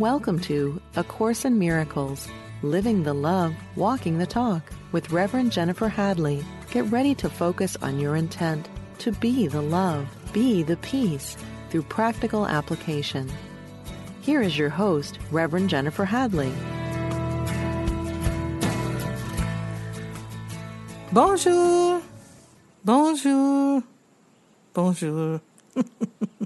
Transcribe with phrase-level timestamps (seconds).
[0.00, 2.26] Welcome to A Course in Miracles
[2.62, 6.42] Living the Love, Walking the Talk with Reverend Jennifer Hadley.
[6.70, 8.66] Get ready to focus on your intent
[9.00, 11.36] to be the love, be the peace
[11.68, 13.30] through practical application.
[14.22, 16.50] Here is your host, Reverend Jennifer Hadley.
[21.12, 22.00] Bonjour.
[22.86, 23.82] Bonjour.
[24.72, 25.42] Bonjour.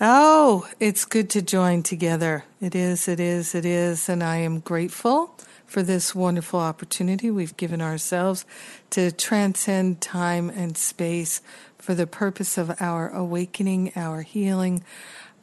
[0.00, 2.44] oh, it's good to join together.
[2.60, 4.08] It is, it is, it is.
[4.08, 5.34] And I am grateful
[5.66, 8.44] for this wonderful opportunity we've given ourselves
[8.90, 11.40] to transcend time and space
[11.78, 14.84] for the purpose of our awakening, our healing,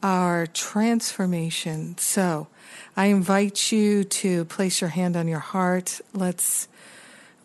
[0.02, 1.96] our transformation.
[1.98, 2.48] So
[2.96, 6.00] I invite you to place your hand on your heart.
[6.12, 6.68] Let's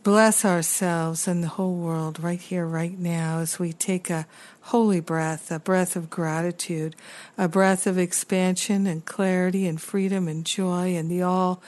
[0.03, 4.25] bless ourselves and the whole world right here, right now, as we take a
[4.67, 6.93] holy breath, a breath of gratitude,
[7.37, 11.61] a breath of expansion and clarity and freedom and joy and the all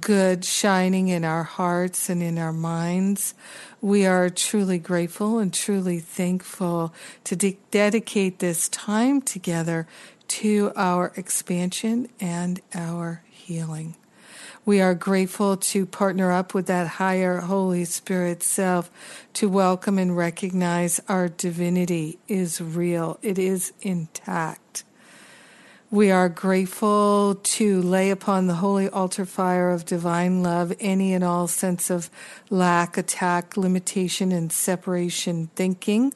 [0.00, 3.34] good shining in our hearts and in our minds.
[3.82, 9.86] We are truly grateful and truly thankful to de- dedicate this time together
[10.28, 13.94] to our expansion and our healing.
[14.68, 18.90] We are grateful to partner up with that higher Holy Spirit self
[19.32, 24.84] to welcome and recognize our divinity is real, it is intact.
[25.90, 31.24] We are grateful to lay upon the holy altar fire of divine love any and
[31.24, 32.10] all sense of
[32.50, 36.12] lack, attack, limitation, and separation thinking.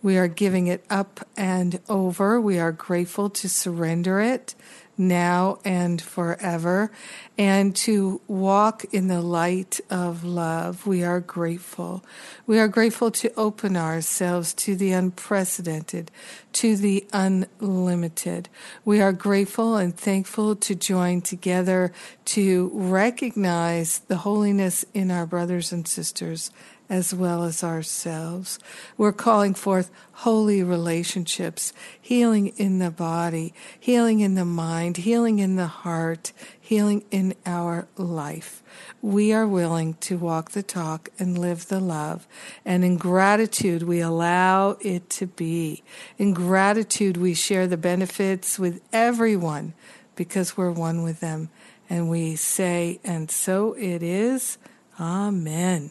[0.00, 2.40] We are giving it up and over.
[2.40, 4.54] We are grateful to surrender it
[4.98, 6.90] now and forever,
[7.36, 10.86] and to walk in the light of love.
[10.86, 12.04] We are grateful.
[12.46, 16.10] We are grateful to open ourselves to the unprecedented,
[16.54, 18.48] to the unlimited.
[18.84, 21.92] We are grateful and thankful to join together
[22.26, 26.50] to recognize the holiness in our brothers and sisters
[26.88, 28.58] as well as ourselves.
[28.96, 35.56] We're calling forth holy relationships, healing in the body, healing in the mind, healing in
[35.56, 38.62] the heart, healing in our life.
[39.02, 42.26] We are willing to walk the talk and live the love.
[42.64, 45.82] And in gratitude, we allow it to be.
[46.18, 49.74] In gratitude, we share the benefits with everyone
[50.14, 51.50] because we're one with them.
[51.88, 54.58] And we say, and so it is.
[54.98, 55.90] Amen.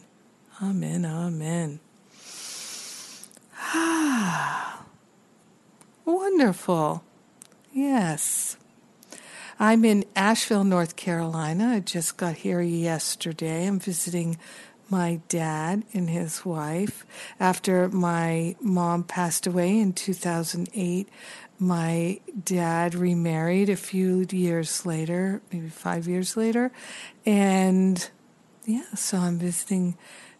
[0.62, 1.04] Amen.
[1.04, 1.80] Amen.
[3.58, 4.84] Ah,
[6.06, 7.04] wonderful.
[7.74, 8.56] Yes.
[9.58, 11.72] I'm in Asheville, North Carolina.
[11.74, 13.66] I just got here yesterday.
[13.66, 14.38] I'm visiting
[14.88, 17.04] my dad and his wife.
[17.38, 21.08] After my mom passed away in 2008,
[21.58, 26.72] my dad remarried a few years later, maybe five years later.
[27.26, 28.08] And
[28.64, 29.96] yeah, so I'm visiting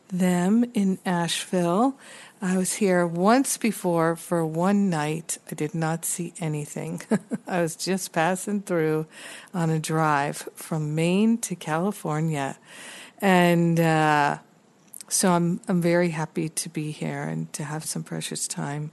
[0.09, 1.99] them in Asheville.
[2.41, 5.39] I was here once before for one night.
[5.51, 7.03] I did not see anything.
[7.47, 9.07] I was just passing through
[9.55, 12.59] on a drive from Maine to California.
[13.21, 14.39] And uh,
[15.09, 18.91] so I'm, I'm very happy to be here and to have some precious time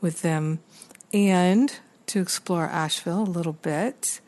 [0.00, 0.60] with them
[1.12, 4.20] and to explore Asheville a little bit.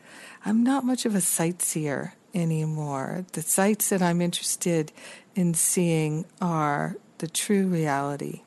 [0.45, 3.25] I'm not much of a sightseer anymore.
[3.33, 4.91] The sights that I'm interested
[5.35, 8.41] in seeing are the true reality.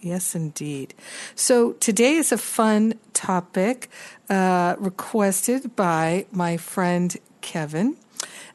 [0.00, 0.94] Yes, indeed.
[1.34, 3.88] So today is a fun topic
[4.28, 7.96] uh, requested by my friend Kevin.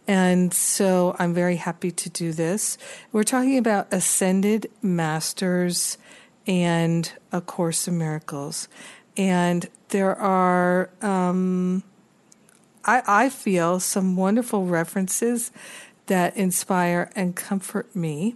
[0.08, 2.78] And so I'm very happy to do this.
[3.12, 5.98] We're talking about ascended masters
[6.46, 8.68] and A Course in Miracles.
[9.18, 11.84] And there are, um,
[12.88, 15.52] I, I feel, some wonderful references
[16.08, 18.36] that inspire and comfort me.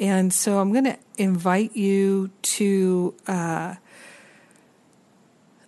[0.00, 3.74] And so I'm going to invite you to uh,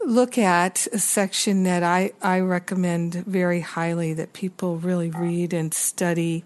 [0.04, 5.74] look at a section that I, I recommend very highly that people really read and
[5.74, 6.44] study.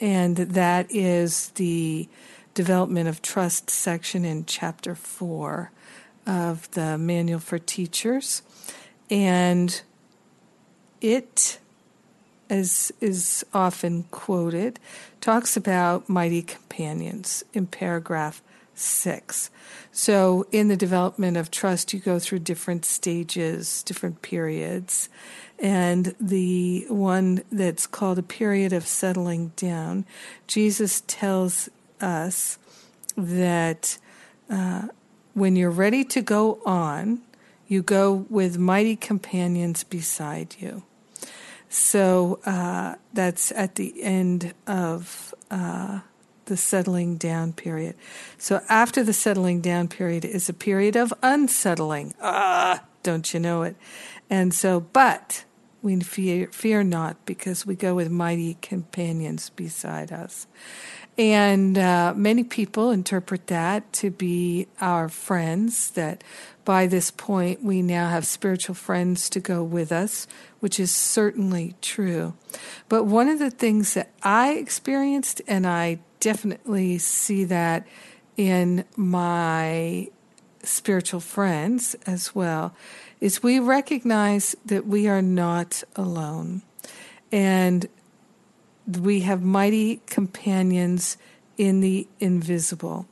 [0.00, 2.08] And that is the
[2.52, 5.70] development of trust section in chapter four
[6.26, 8.42] of the Manual for Teachers.
[9.10, 9.82] And
[11.04, 11.58] it
[12.48, 14.78] as is often quoted,
[15.20, 18.42] talks about mighty companions in paragraph
[18.74, 19.50] six.
[19.92, 25.08] So, in the development of trust, you go through different stages, different periods.
[25.58, 30.04] And the one that's called a period of settling down,
[30.46, 31.68] Jesus tells
[32.00, 32.58] us
[33.16, 33.98] that
[34.50, 34.88] uh,
[35.34, 37.20] when you're ready to go on,
[37.66, 40.82] You go with mighty companions beside you.
[41.68, 46.00] So uh, that's at the end of uh,
[46.46, 47.94] the settling down period.
[48.38, 52.14] So after the settling down period is a period of unsettling.
[52.20, 53.76] Ah, don't you know it?
[54.30, 55.44] And so, but
[55.82, 60.46] we fear, fear not because we go with mighty companions beside us.
[61.16, 66.24] And uh, many people interpret that to be our friends, that
[66.64, 70.26] by this point we now have spiritual friends to go with us,
[70.60, 72.34] which is certainly true.
[72.88, 77.86] But one of the things that I experienced, and I definitely see that
[78.36, 80.08] in my
[80.64, 82.74] spiritual friends as well,
[83.20, 86.62] is we recognize that we are not alone.
[87.30, 87.88] And
[88.86, 91.16] we have mighty companions
[91.56, 93.06] in the invisible.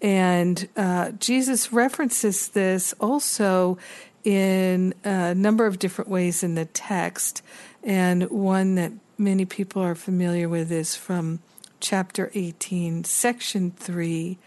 [0.00, 3.78] And uh, Jesus references this also
[4.24, 7.42] in a number of different ways in the text.
[7.82, 11.40] And one that many people are familiar with is from
[11.80, 14.38] chapter 18, section 3,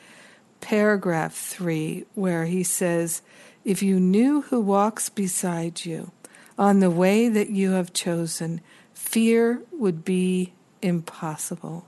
[0.62, 3.21] paragraph 3, where he says,
[3.65, 6.12] If you knew who walks beside you
[6.57, 8.62] on the way that you have chosen,
[8.94, 11.86] fear would be impossible.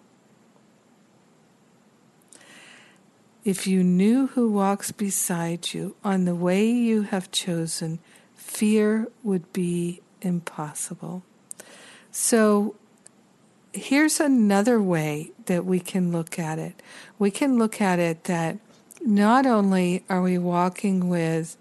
[3.44, 8.00] If you knew who walks beside you on the way you have chosen,
[8.36, 11.24] fear would be impossible.
[12.12, 12.76] So
[13.74, 16.82] here's another way that we can look at it.
[17.20, 18.60] We can look at it that
[19.02, 21.58] not only are we walking with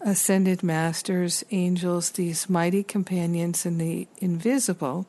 [0.00, 5.06] ascended masters, angels, these mighty companions in the invisible,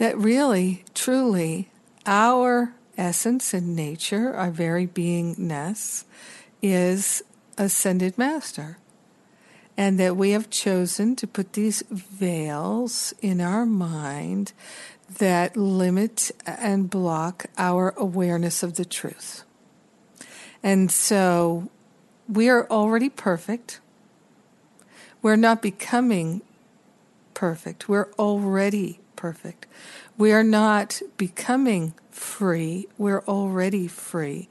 [0.00, 1.68] that really, truly,
[2.06, 6.04] our essence and nature, our very beingness,
[6.62, 7.22] is
[7.58, 8.78] ascended master.
[9.76, 14.54] And that we have chosen to put these veils in our mind
[15.18, 19.44] that limit and block our awareness of the truth.
[20.62, 21.68] And so
[22.26, 23.80] we are already perfect.
[25.20, 26.40] We're not becoming
[27.34, 27.86] perfect.
[27.86, 29.66] We're already perfect.
[30.16, 34.48] We are not becoming free, we're already free.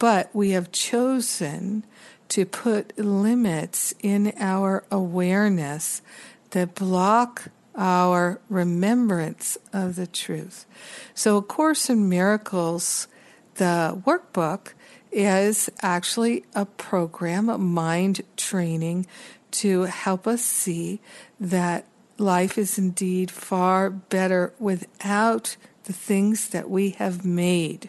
[0.00, 1.84] But we have chosen
[2.30, 6.02] to put limits in our awareness
[6.50, 10.66] that block our remembrance of the truth.
[11.14, 13.06] So, A Course in Miracles,
[13.54, 14.72] the workbook,
[15.12, 19.06] is actually a program, a mind training
[19.52, 21.00] to help us see
[21.38, 21.86] that
[22.18, 27.88] life is indeed far better without the things that we have made.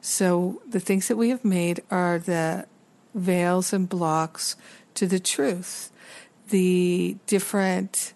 [0.00, 2.66] So, the things that we have made are the
[3.14, 4.56] veils and blocks
[4.94, 5.92] to the truth,
[6.48, 8.12] the different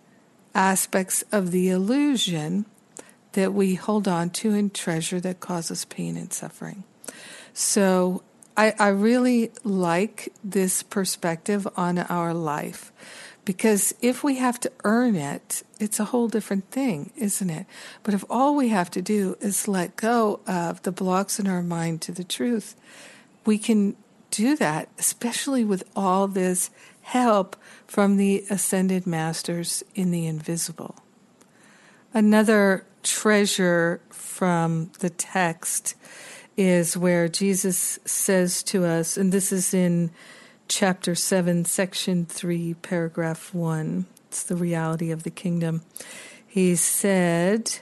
[0.54, 2.66] aspects of the illusion
[3.32, 6.82] that we hold on to and treasure that causes pain and suffering.
[7.54, 8.22] So,
[8.56, 12.92] I, I really like this perspective on our life
[13.46, 17.64] because if we have to earn it, it's a whole different thing, isn't it?
[18.02, 21.62] But if all we have to do is let go of the blocks in our
[21.62, 22.74] mind to the truth,
[23.46, 23.96] we can
[24.32, 26.70] do that, especially with all this
[27.02, 27.54] help
[27.86, 30.96] from the ascended masters in the invisible.
[32.12, 35.94] Another treasure from the text
[36.56, 40.10] is where Jesus says to us, and this is in
[40.68, 44.06] chapter 7, section 3, paragraph 1.
[44.28, 45.82] It's the reality of the kingdom.
[46.46, 47.78] He said,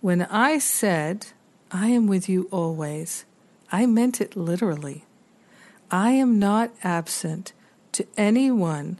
[0.00, 1.28] When I said,
[1.70, 3.24] I am with you always,
[3.70, 5.04] I meant it literally.
[5.90, 7.52] I am not absent
[7.92, 8.98] to anyone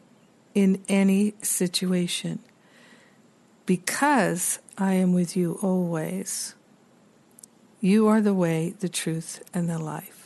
[0.54, 2.40] in any situation
[3.66, 6.54] because I am with you always.
[7.80, 10.19] You are the way, the truth, and the life.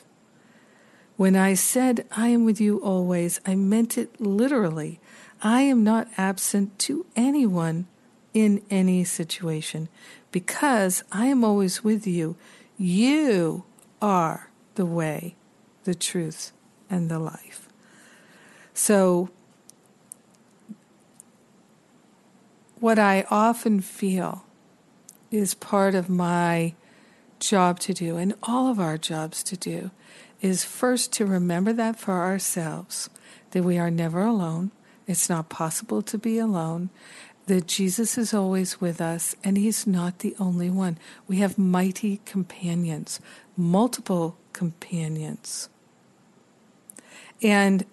[1.16, 5.00] When I said, I am with you always, I meant it literally.
[5.42, 7.86] I am not absent to anyone
[8.32, 9.88] in any situation
[10.32, 12.36] because I am always with you.
[12.76, 13.64] You
[14.02, 15.36] are the way,
[15.84, 16.50] the truth,
[16.90, 17.68] and the life.
[18.72, 19.30] So,
[22.80, 24.44] what I often feel
[25.30, 26.74] is part of my
[27.38, 29.92] job to do, and all of our jobs to do,
[30.44, 33.08] is first to remember that for ourselves,
[33.52, 34.70] that we are never alone.
[35.06, 36.90] It's not possible to be alone,
[37.46, 40.98] that Jesus is always with us, and He's not the only one.
[41.26, 43.20] We have mighty companions,
[43.56, 45.68] multiple companions.
[47.42, 47.84] And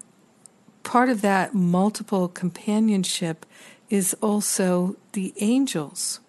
[0.84, 3.46] part of that multiple companionship
[3.89, 6.21] is also the angels.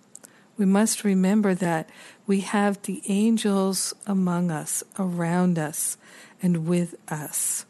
[0.62, 1.90] We must remember that
[2.25, 5.97] we have the angels among us, around us,
[6.40, 7.66] and with us.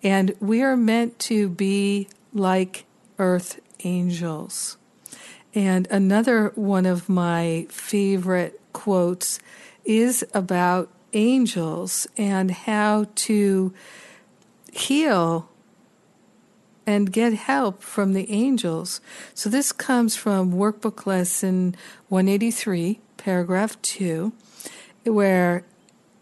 [0.00, 2.84] And we are meant to be like
[3.18, 4.76] earth angels.
[5.56, 9.40] And another one of my favorite quotes
[9.84, 13.74] is about angels and how to
[14.72, 15.48] heal
[16.90, 19.00] and get help from the angels.
[19.32, 21.76] So this comes from Workbook Lesson
[22.08, 24.32] 183, paragraph 2,
[25.04, 25.64] where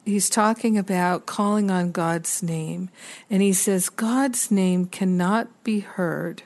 [0.05, 2.91] he's talking about calling on God's name.
[3.31, 6.43] And he says, God's name cannot be heard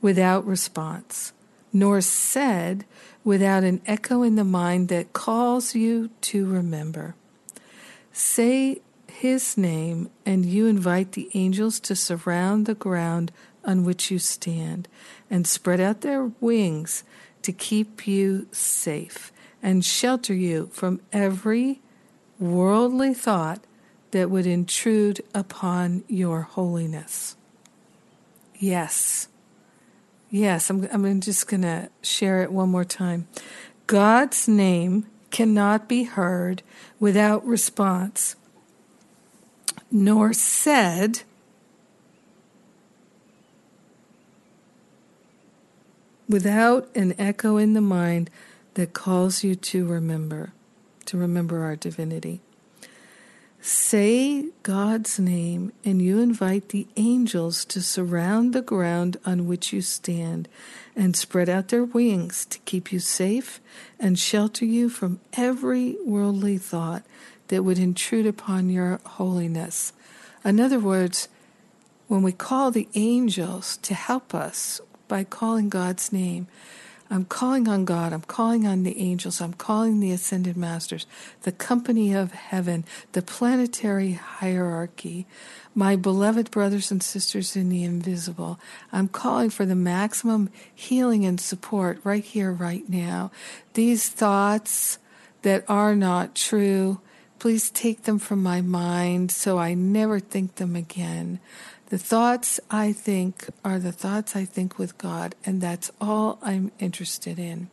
[0.00, 1.34] without response,
[1.74, 2.86] nor said
[3.22, 7.14] without an echo in the mind that calls you to remember.
[8.12, 8.80] Say
[9.18, 13.32] his name, and you invite the angels to surround the ground
[13.64, 14.88] on which you stand
[15.30, 17.02] and spread out their wings
[17.42, 19.32] to keep you safe
[19.62, 21.80] and shelter you from every
[22.38, 23.60] worldly thought
[24.10, 27.36] that would intrude upon your holiness.
[28.58, 29.28] Yes.
[30.30, 33.28] Yes, I'm, I'm just going to share it one more time.
[33.86, 36.62] God's name cannot be heard
[36.98, 38.36] without response,
[39.90, 41.22] nor said
[46.28, 48.30] without an echo in the mind
[48.74, 50.52] that calls you to remember
[51.06, 52.40] to remember our divinity.
[53.60, 59.82] Say God's name, and you invite the angels to surround the ground on which you
[59.82, 60.48] stand
[60.94, 63.60] and spread out their wings to keep you safe
[63.98, 67.02] and shelter you from every worldly thought
[67.48, 69.92] that would intrude upon your holiness.
[70.44, 71.28] In other words,
[72.08, 76.46] when we call the angels to help us by calling God's name,
[77.08, 78.12] I'm calling on God.
[78.12, 79.40] I'm calling on the angels.
[79.40, 81.06] I'm calling the ascended masters,
[81.42, 85.26] the company of heaven, the planetary hierarchy,
[85.74, 88.58] my beloved brothers and sisters in the invisible.
[88.92, 93.30] I'm calling for the maximum healing and support right here, right now.
[93.74, 94.98] These thoughts
[95.42, 97.00] that are not true,
[97.46, 101.38] please take them from my mind so I never think them again.
[101.90, 106.72] The thoughts I think are the thoughts I think with God, and that's all I'm
[106.80, 107.70] interested in.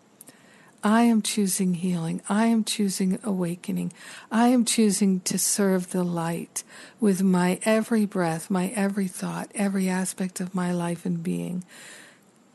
[0.83, 2.21] I am choosing healing.
[2.29, 3.93] I am choosing awakening.
[4.31, 6.63] I am choosing to serve the light
[6.99, 11.63] with my every breath, my every thought, every aspect of my life and being.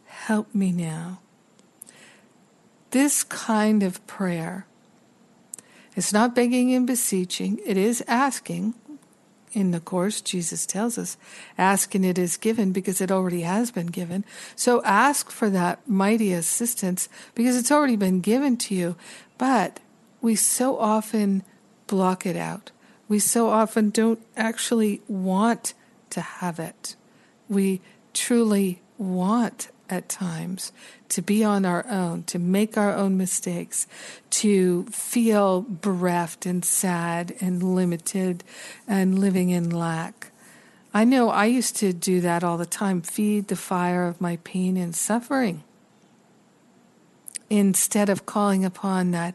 [0.06, 1.18] Help me now.
[2.92, 4.68] This kind of prayer,
[5.99, 8.75] it's not begging and beseeching, it is asking,
[9.52, 11.17] in the Course, Jesus tells us,
[11.59, 14.25] ask and it is given because it already has been given.
[14.55, 18.95] So ask for that mighty assistance because it's already been given to you.
[19.38, 19.81] But
[20.21, 21.43] we so often
[21.88, 22.71] block it out.
[23.09, 25.75] We so often don't actually want
[26.11, 26.95] to have it.
[27.49, 27.81] We
[28.14, 30.73] truly want at times
[31.11, 33.87] to be on our own, to make our own mistakes,
[34.30, 38.45] to feel bereft and sad and limited
[38.87, 40.30] and living in lack.
[40.92, 44.37] I know I used to do that all the time, feed the fire of my
[44.45, 45.62] pain and suffering
[47.50, 49.35] instead of calling upon that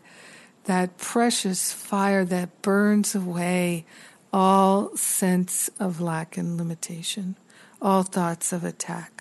[0.65, 3.86] that precious fire that burns away
[4.31, 7.36] all sense of lack and limitation,
[7.81, 9.12] all thoughts of attack.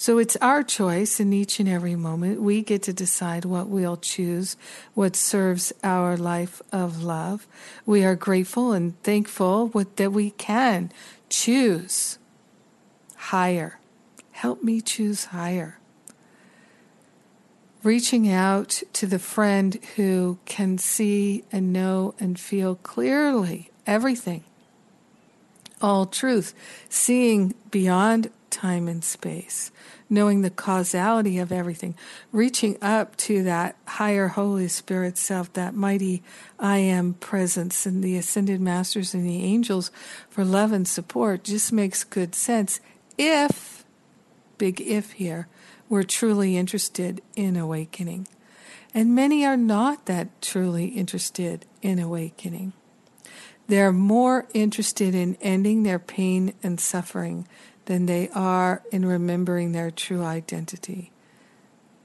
[0.00, 2.40] So it's our choice in each and every moment.
[2.40, 4.56] We get to decide what we'll choose,
[4.94, 7.46] what serves our life of love.
[7.84, 10.90] We are grateful and thankful that we can
[11.28, 12.18] choose
[13.14, 13.78] higher.
[14.30, 15.78] Help me choose higher.
[17.82, 24.44] Reaching out to the friend who can see and know and feel clearly everything,
[25.82, 26.54] all truth,
[26.88, 29.70] seeing beyond time and space,
[30.08, 31.94] knowing the causality of everything,
[32.32, 36.22] reaching up to that higher Holy Spirit self, that mighty
[36.58, 39.90] I am presence, and the ascended masters and the angels
[40.28, 42.80] for love and support just makes good sense
[43.16, 43.84] if,
[44.58, 45.48] big if here,
[45.88, 48.26] we're truly interested in awakening.
[48.94, 52.72] And many are not that truly interested in awakening.
[53.68, 57.46] They're more interested in ending their pain and suffering
[57.90, 61.10] than they are in remembering their true identity.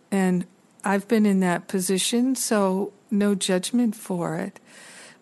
[0.09, 0.47] And
[0.83, 4.59] I've been in that position, so no judgment for it.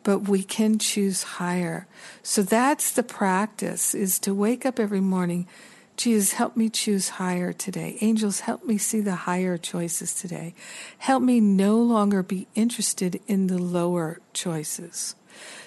[0.03, 1.87] but we can choose higher.
[2.21, 5.47] So that's the practice is to wake up every morning.
[5.95, 7.97] Jesus, help me choose higher today.
[8.01, 10.53] Angels, help me see the higher choices today.
[10.97, 15.15] Help me no longer be interested in the lower choices.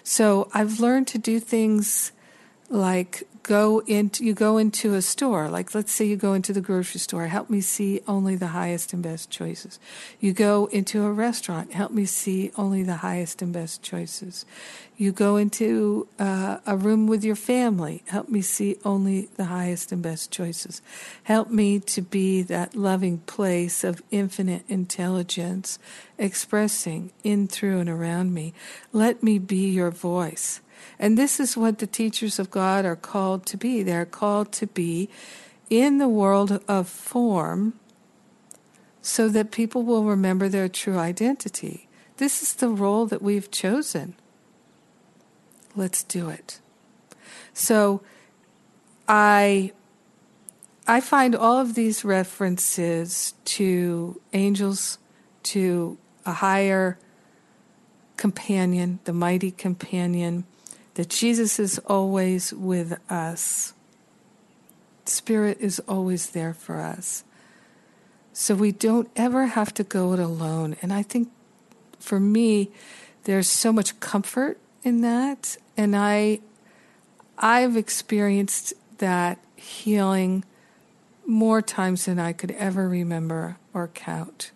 [0.02, 2.12] So I've learned to do things
[2.68, 6.60] like go into you go into a store like let's say you go into the
[6.60, 9.78] grocery store help me see only the highest and best choices.
[10.18, 14.44] You go into a restaurant help me see only the highest and best choices.
[14.96, 19.92] You go into uh, a room with your family help me see only the highest
[19.92, 20.82] and best choices.
[21.22, 25.78] Help me to be that loving place of infinite intelligence
[26.18, 28.54] expressing in through and around me.
[28.92, 30.60] Let me be your voice
[30.98, 33.82] and this is what the teachers of God are called to be.
[33.82, 35.08] They're called to be
[35.68, 37.74] in the world of form
[39.02, 41.88] so that people will remember their true identity.
[42.16, 44.14] This is the role that we've chosen.
[45.74, 46.60] Let's do it.
[47.52, 48.02] So
[49.08, 49.72] I
[50.88, 54.98] I find all of these references to angels,
[55.44, 56.98] to a higher
[58.16, 60.44] companion, the mighty companion,
[60.96, 63.74] that Jesus is always with us.
[65.04, 67.22] Spirit is always there for us.
[68.32, 70.76] So we don't ever have to go it alone.
[70.82, 71.30] And I think
[71.98, 72.70] for me,
[73.24, 75.56] there's so much comfort in that.
[75.76, 76.40] And I
[77.38, 80.44] I've experienced that healing
[81.26, 84.50] more times than I could ever remember or count.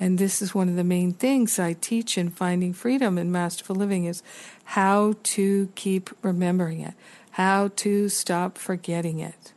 [0.00, 3.76] And this is one of the main things I teach in Finding Freedom and Masterful
[3.76, 4.22] Living is
[4.64, 6.94] how to keep remembering it,
[7.32, 9.52] how to stop forgetting it.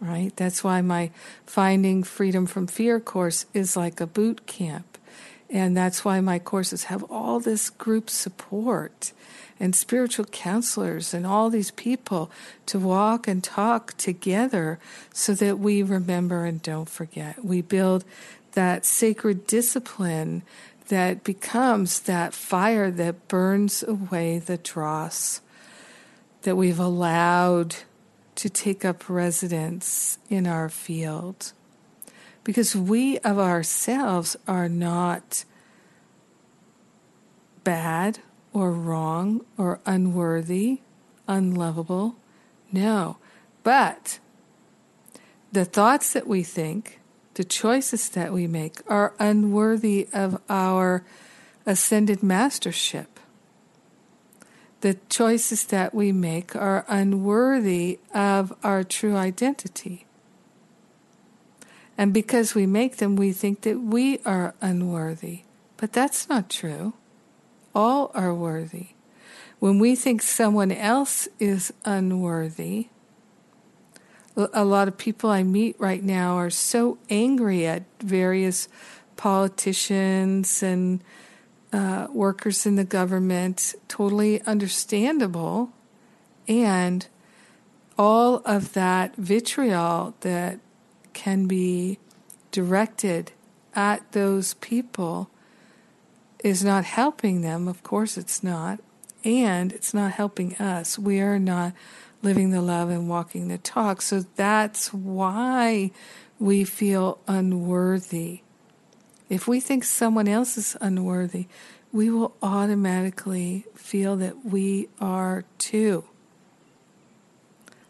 [0.00, 0.34] Right?
[0.36, 1.10] That's why my
[1.44, 4.96] Finding Freedom from Fear course is like a boot camp.
[5.50, 9.12] And that's why my courses have all this group support
[9.58, 12.30] and spiritual counselors and all these people
[12.66, 14.78] to walk and talk together
[15.12, 17.44] so that we remember and don't forget.
[17.44, 18.04] We build
[18.52, 20.42] that sacred discipline
[20.88, 25.40] that becomes that fire that burns away the dross
[26.42, 27.76] that we've allowed
[28.34, 31.52] to take up residence in our field.
[32.44, 35.44] Because we of ourselves are not
[37.64, 38.20] bad
[38.52, 40.80] or wrong or unworthy,
[41.26, 42.16] unlovable.
[42.72, 43.18] No.
[43.62, 44.20] But
[45.52, 47.00] the thoughts that we think,
[47.38, 51.04] the choices that we make are unworthy of our
[51.64, 53.20] ascended mastership.
[54.80, 60.04] The choices that we make are unworthy of our true identity.
[61.96, 65.42] And because we make them, we think that we are unworthy.
[65.76, 66.94] But that's not true.
[67.72, 68.88] All are worthy.
[69.60, 72.88] When we think someone else is unworthy,
[74.38, 78.68] a lot of people I meet right now are so angry at various
[79.16, 81.02] politicians and
[81.72, 83.74] uh, workers in the government.
[83.88, 85.72] Totally understandable.
[86.46, 87.06] And
[87.98, 90.60] all of that vitriol that
[91.12, 91.98] can be
[92.52, 93.32] directed
[93.74, 95.30] at those people
[96.44, 97.66] is not helping them.
[97.66, 98.78] Of course, it's not.
[99.24, 100.96] And it's not helping us.
[100.96, 101.72] We are not
[102.22, 104.02] living the love and walking the talk.
[104.02, 105.90] So that's why
[106.38, 108.40] we feel unworthy.
[109.28, 111.46] If we think someone else is unworthy,
[111.92, 116.04] we will automatically feel that we are too.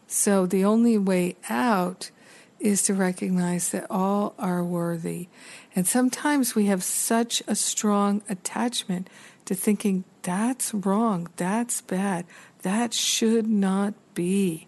[0.07, 2.11] So the only way out
[2.59, 5.27] is to recognize that all are worthy.
[5.75, 9.09] And sometimes we have such a strong attachment
[9.45, 12.25] to thinking that's wrong, that's bad,
[12.61, 14.67] that should not be.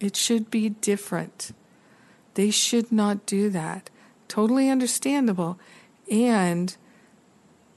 [0.00, 1.52] It should be different.
[2.34, 3.90] They should not do that.
[4.28, 5.58] Totally understandable.
[6.10, 6.76] And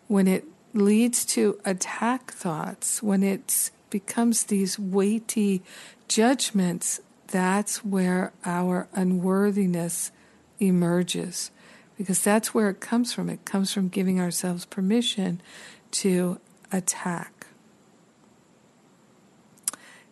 [0.07, 5.61] when it leads to attack thoughts, when it becomes these weighty
[6.07, 10.11] judgments, that's where our unworthiness
[10.59, 11.51] emerges.
[11.97, 13.29] Because that's where it comes from.
[13.29, 15.41] It comes from giving ourselves permission
[15.91, 16.39] to
[16.71, 17.47] attack.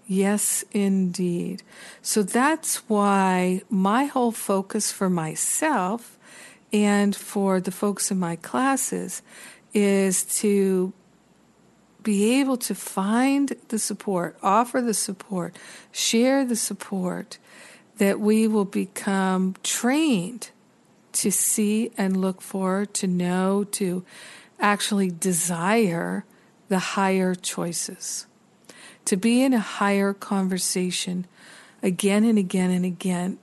[0.07, 1.63] Yes, indeed.
[2.01, 6.19] So that's why my whole focus for myself
[6.71, 9.23] and for the folks in my classes
[9.73, 10.93] is to
[12.03, 15.57] be able to find the support, offer the support,
[15.91, 17.39] share the support
[17.97, 20.51] that we will become trained
[21.13, 24.05] to see and look for, to know, to
[24.59, 26.25] actually desire
[26.67, 28.25] the higher choices,
[29.05, 31.27] to be in a higher conversation
[31.83, 33.37] again and again and again.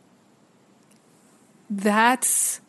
[1.71, 2.61] That's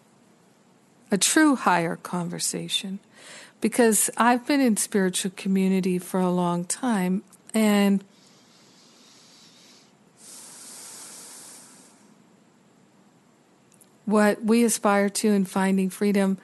[1.11, 2.99] a true higher conversation
[3.61, 8.03] because I've been in spiritual community for a long time and
[14.05, 16.37] what we aspire to in finding freedom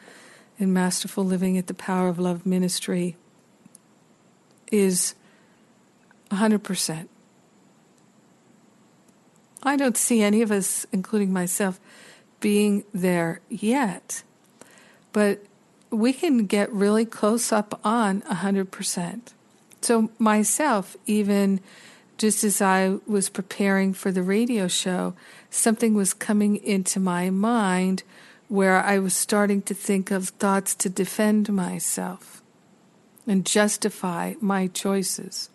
[0.57, 3.15] in masterful living at the power of love ministry
[4.71, 5.15] is
[6.31, 7.07] 100%.
[9.61, 11.79] I don't see any of us, including myself,
[12.39, 14.23] being there yet.
[15.11, 15.43] But
[15.89, 19.33] we can get really close up on 100%.
[19.81, 21.59] So, myself, even
[22.17, 25.13] just as I was preparing for the radio show,
[25.49, 28.03] something was coming into my mind
[28.49, 32.38] where I was starting to think of thoughts to defend myself
[33.29, 35.49] and justify my choices.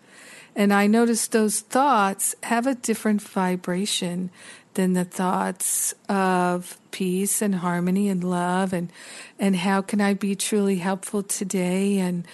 [0.57, 4.31] And I notice those thoughts have a different vibration
[4.75, 8.91] than the thoughts of peace and harmony and love and
[9.39, 12.27] and how can I be truly helpful today and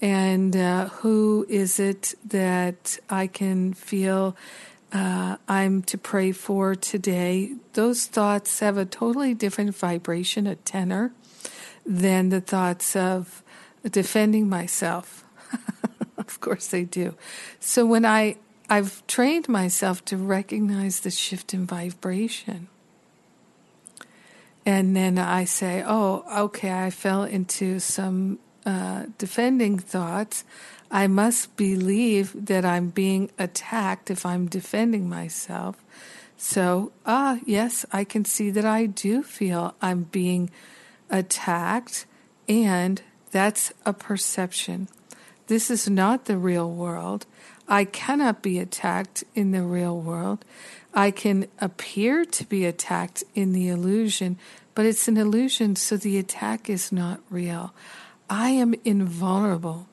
[0.00, 4.36] and uh, who is it that I can feel
[4.92, 7.54] uh, I'm to pray for today?
[7.72, 11.12] Those thoughts have a totally different vibration, a tenor,
[11.84, 13.42] than the thoughts of
[13.88, 15.24] defending myself.
[16.18, 17.14] of course, they do.
[17.60, 18.36] So when I
[18.70, 22.68] I've trained myself to recognize the shift in vibration.
[24.66, 30.44] And then I say, oh, okay, I fell into some uh, defending thoughts.
[30.90, 35.82] I must believe that I'm being attacked if I'm defending myself.
[36.36, 40.50] So, ah, yes, I can see that I do feel I'm being
[41.08, 42.04] attacked,
[42.46, 44.88] and that's a perception.
[45.46, 47.26] This is not the real world.
[47.68, 50.44] I cannot be attacked in the real world.
[50.94, 54.38] I can appear to be attacked in the illusion,
[54.74, 57.74] but it's an illusion, so the attack is not real.
[58.30, 59.86] I am invulnerable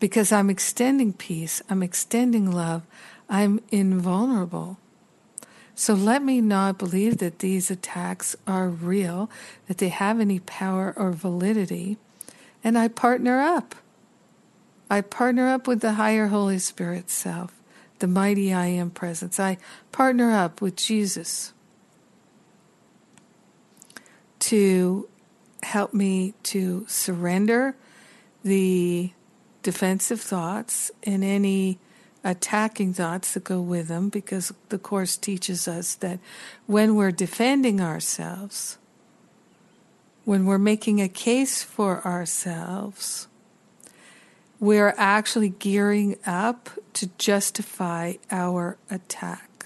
[0.00, 2.82] because I'm extending peace, I'm extending love,
[3.28, 4.78] I'm invulnerable.
[5.74, 9.30] So let me not believe that these attacks are real,
[9.68, 11.98] that they have any power or validity,
[12.62, 13.74] and I partner up.
[14.90, 17.52] I partner up with the higher Holy Spirit self,
[17.98, 19.38] the mighty I am presence.
[19.38, 19.58] I
[19.92, 21.52] partner up with Jesus
[24.40, 25.08] to
[25.62, 27.76] help me to surrender
[28.42, 29.12] the
[29.62, 31.78] defensive thoughts and any
[32.24, 36.18] attacking thoughts that go with them because the Course teaches us that
[36.66, 38.78] when we're defending ourselves,
[40.28, 43.28] when we're making a case for ourselves,
[44.60, 49.64] we're actually gearing up to justify our attack.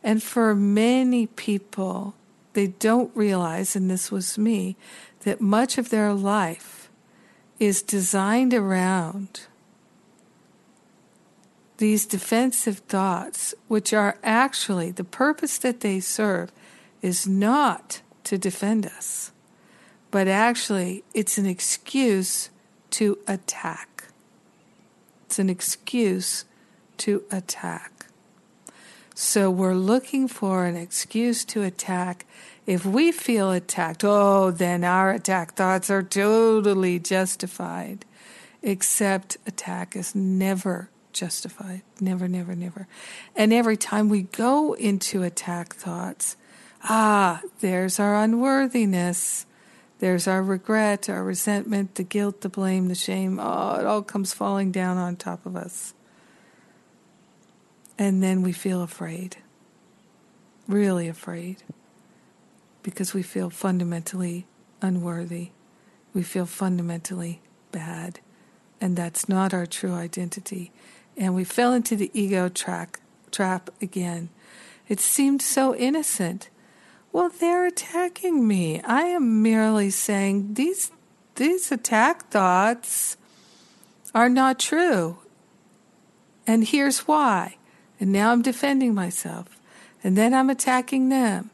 [0.00, 2.14] And for many people,
[2.52, 4.76] they don't realize, and this was me,
[5.24, 6.88] that much of their life
[7.58, 9.40] is designed around
[11.78, 16.52] these defensive thoughts, which are actually the purpose that they serve
[17.02, 19.32] is not to defend us,
[20.10, 22.50] but actually it's an excuse
[22.90, 24.08] to attack.
[25.26, 26.44] It's an excuse
[26.98, 28.06] to attack.
[29.14, 32.24] So we're looking for an excuse to attack.
[32.66, 38.04] If we feel attacked, oh, then our attack thoughts are totally justified.
[38.62, 41.82] Except attack is never justified.
[42.00, 42.86] Never, never, never.
[43.36, 46.36] And every time we go into attack thoughts,
[46.84, 49.46] ah, there's our unworthiness.
[50.00, 53.38] There's our regret, our resentment, the guilt, the blame, the shame.
[53.40, 55.94] Oh, it all comes falling down on top of us.
[57.98, 59.36] And then we feel afraid,
[60.66, 61.62] really afraid,
[62.82, 64.46] because we feel fundamentally
[64.80, 65.50] unworthy.
[66.14, 68.20] We feel fundamentally bad.
[68.80, 70.72] And that's not our true identity.
[71.14, 74.30] And we fell into the ego trap again.
[74.88, 76.48] It seemed so innocent.
[77.12, 78.80] Well, they're attacking me.
[78.82, 80.92] I am merely saying these
[81.34, 83.16] these attack thoughts
[84.14, 85.18] are not true.
[86.46, 87.56] And here's why.
[87.98, 89.46] And now I'm defending myself.
[90.02, 91.50] And then I'm attacking them.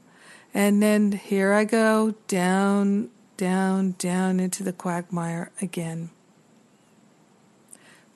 [0.55, 6.11] And then here I go down, down, down into the quagmire again.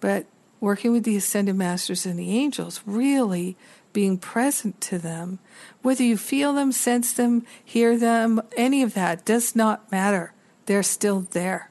[0.01, 0.27] But
[0.59, 3.57] working with the Ascended Masters and the angels really
[3.93, 5.39] being present to them.
[5.83, 10.33] Whether you feel them, sense them, hear them, any of that does not matter.
[10.67, 11.71] They're still there.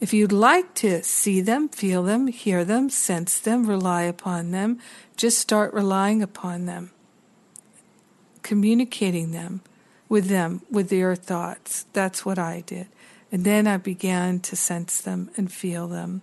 [0.00, 4.78] If you'd like to see them, feel them, hear them, sense them, rely upon them,
[5.16, 6.90] just start relying upon them,
[8.42, 9.60] communicating them
[10.08, 11.84] with them, with your thoughts.
[11.92, 12.88] That's what I did.
[13.30, 16.22] And then I began to sense them and feel them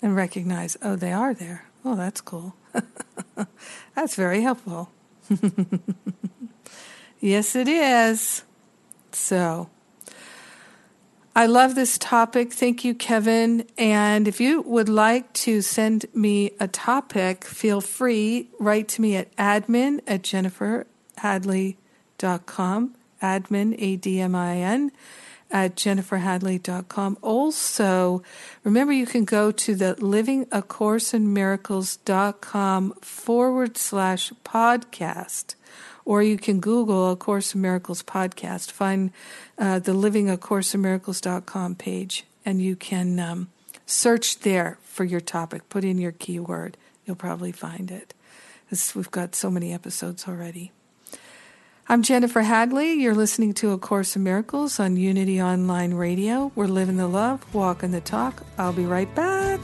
[0.00, 1.64] and recognize, oh, they are there.
[1.84, 2.54] Oh, that's cool.
[3.94, 4.90] that's very helpful.
[7.20, 8.44] yes, it is.
[9.12, 9.68] So,
[11.36, 12.52] I love this topic.
[12.52, 13.66] Thank you, Kevin.
[13.76, 18.50] And if you would like to send me a topic, feel free.
[18.60, 22.94] Write to me at admin at jenniferhadley.com.
[23.22, 24.90] Admin, A D M I N,
[25.50, 27.18] at jenniferhadley.com.
[27.22, 28.22] Also,
[28.62, 31.32] remember you can go to the livingacoursein
[33.04, 35.54] forward slash podcast
[36.04, 38.70] or you can Google A Course in Miracles podcast.
[38.70, 39.10] Find
[39.58, 43.48] uh, the Living A Course in Miracles.com page, and you can um,
[43.86, 45.68] search there for your topic.
[45.68, 46.76] Put in your keyword.
[47.04, 48.14] You'll probably find it.
[48.94, 50.72] we've got so many episodes already.
[51.86, 52.94] I'm Jennifer Hadley.
[52.94, 56.50] You're listening to A Course in Miracles on Unity Online Radio.
[56.54, 58.42] We're living the love, walking the talk.
[58.56, 59.60] I'll be right back.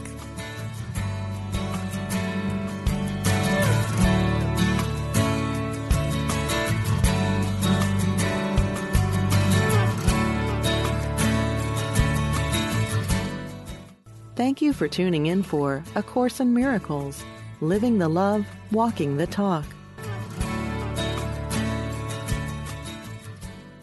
[14.35, 17.23] Thank you for tuning in for A Course in Miracles
[17.61, 19.65] Living the Love, Walking the Talk.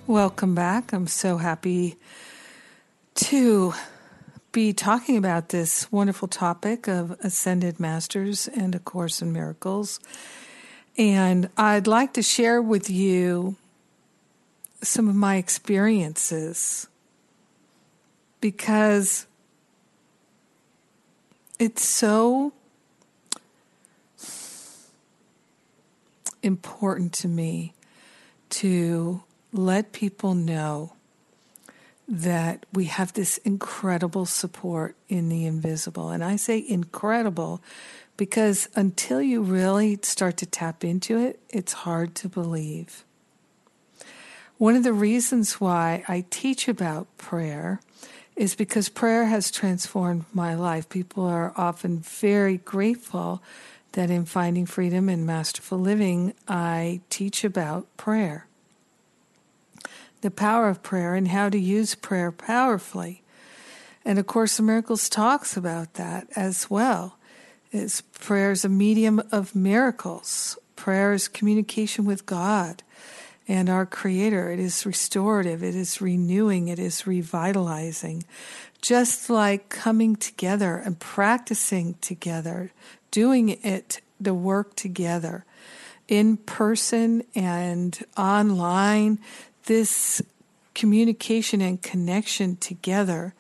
[0.08, 0.94] Welcome back.
[0.94, 1.96] I'm so happy
[3.16, 3.74] to
[4.52, 10.00] be talking about this wonderful topic of Ascended Masters and A Course in Miracles.
[10.96, 13.56] And I'd like to share with you
[14.80, 16.88] some of my experiences
[18.40, 19.26] because
[21.58, 22.54] it's so
[26.42, 27.74] important to me
[28.48, 30.92] to let people know
[32.08, 36.08] that we have this incredible support in the invisible.
[36.08, 37.62] And I say incredible
[38.16, 43.04] because until you really start to tap into it, it's hard to believe.
[44.58, 47.80] One of the reasons why I teach about prayer
[48.34, 50.88] is because prayer has transformed my life.
[50.88, 53.40] People are often very grateful
[53.92, 58.47] that in Finding Freedom and Masterful Living, I teach about prayer,
[60.20, 63.22] the power of prayer, and how to use prayer powerfully.
[64.04, 67.18] And of course, the Miracles talks about that as well.
[67.72, 70.59] Is prayer is a medium of miracles.
[70.76, 72.83] Prayer is communication with God
[73.48, 74.50] and our Creator.
[74.50, 78.24] It is restorative, it is renewing, it is revitalizing.
[78.81, 82.70] Just like coming together and practicing together,
[83.11, 85.44] doing it, the work together,
[86.07, 89.18] in person and online,
[89.68, 90.20] this
[90.74, 93.33] communication and connection together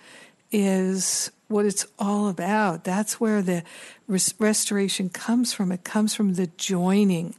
[0.50, 2.84] is what it's all about.
[2.84, 3.64] That's where the
[4.06, 5.72] res- restoration comes from.
[5.72, 7.34] It comes from the joining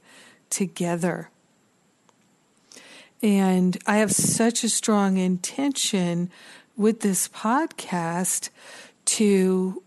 [0.50, 1.30] together
[3.22, 6.30] and I have such a strong intention
[6.78, 8.50] with this podcast
[9.06, 9.84] to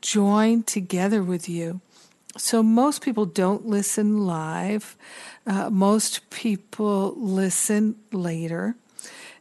[0.00, 1.80] join together with you.
[2.36, 4.96] So, most people don't listen live,
[5.46, 8.76] uh, most people listen later,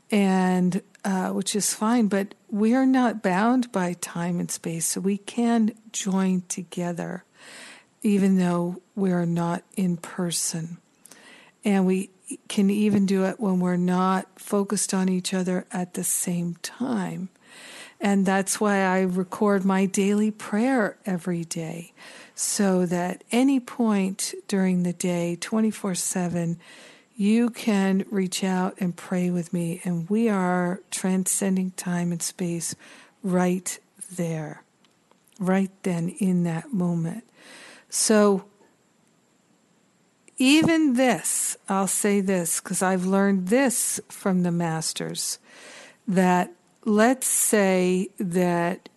[0.09, 5.01] and uh, which is fine, but we are not bound by time and space, so
[5.01, 7.23] we can join together
[8.01, 10.77] even though we're not in person.
[11.65, 12.09] And we
[12.47, 17.29] can even do it when we're not focused on each other at the same time.
[17.99, 21.91] And that's why I record my daily prayer every day
[22.39, 26.57] so that any point during the day, 24 7,
[27.17, 29.81] you can reach out and pray with me.
[29.83, 32.75] And we are transcending time and space
[33.23, 33.77] right
[34.09, 34.63] there,
[35.37, 37.25] right then in that moment.
[37.89, 38.45] So
[40.37, 45.39] even this, I'll say this because I've learned this from the masters
[46.07, 46.53] that
[46.85, 48.87] let's say that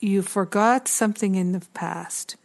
[0.00, 2.36] you forgot something in the past.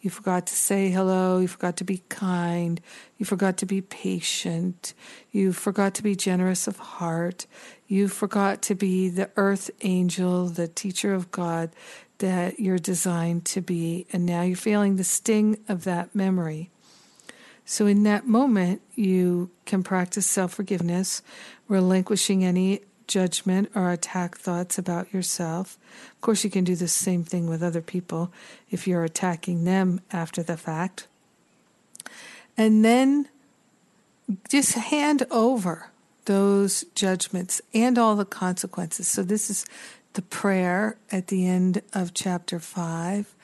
[0.00, 1.38] You forgot to say hello.
[1.38, 2.80] You forgot to be kind.
[3.18, 4.94] You forgot to be patient.
[5.30, 7.46] You forgot to be generous of heart.
[7.86, 11.70] You forgot to be the earth angel, the teacher of God
[12.18, 14.06] that you're designed to be.
[14.12, 16.70] And now you're feeling the sting of that memory.
[17.66, 21.22] So, in that moment, you can practice self forgiveness,
[21.68, 25.76] relinquishing any judgment or attack thoughts about yourself.
[26.14, 28.32] Of course, you can do the same thing with other people
[28.70, 31.08] if you're attacking them after the fact.
[32.56, 33.28] And then
[34.48, 35.90] just hand over
[36.26, 39.08] those judgments and all the consequences.
[39.08, 39.66] So, this is
[40.12, 43.34] the prayer at the end of chapter 5.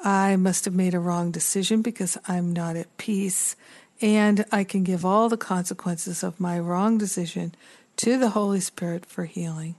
[0.00, 3.54] I must have made a wrong decision because I'm not at peace,
[4.00, 7.54] and I can give all the consequences of my wrong decision
[7.96, 9.76] to the Holy Spirit for healing.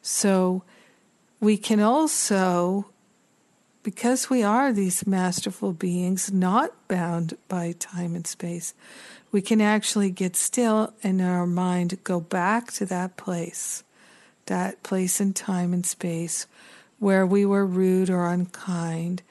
[0.00, 0.62] So,
[1.40, 2.86] we can also,
[3.82, 8.74] because we are these masterful beings, not bound by time and space,
[9.32, 13.82] we can actually get still and in our mind go back to that place,
[14.46, 16.46] that place in time and space
[17.00, 19.22] where we were rude or unkind,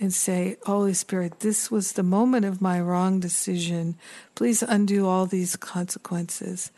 [0.00, 3.96] and say, Holy Spirit, this was the moment of my wrong decision.
[4.34, 6.70] Please undo all these consequences.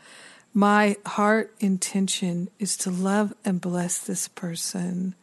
[0.53, 5.15] My heart intention is to love and bless this person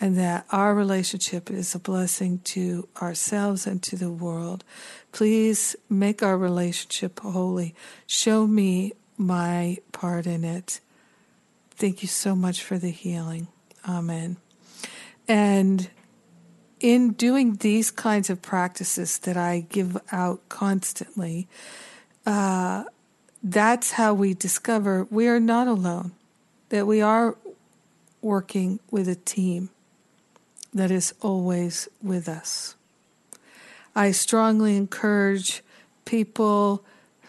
[0.00, 4.62] and that our relationship is a blessing to ourselves and to the world.
[5.10, 7.74] Please make our relationship holy.
[8.06, 10.80] Show me my part in it.
[11.70, 13.48] Thank you so much for the healing.
[13.88, 14.36] Amen.
[15.26, 15.88] And
[16.78, 21.48] in doing these kinds of practices that I give out constantly,
[22.24, 22.84] uh,
[23.42, 26.12] that's how we discover we are not alone,
[26.70, 27.36] that we are
[28.20, 29.70] working with a team
[30.74, 32.74] that is always with us.
[33.94, 35.62] I strongly encourage
[36.04, 36.84] people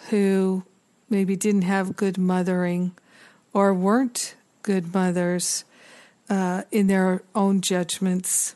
[0.09, 0.63] who
[1.09, 2.93] maybe didn't have good mothering
[3.53, 5.63] or weren't good mothers
[6.29, 8.55] uh, in their own judgments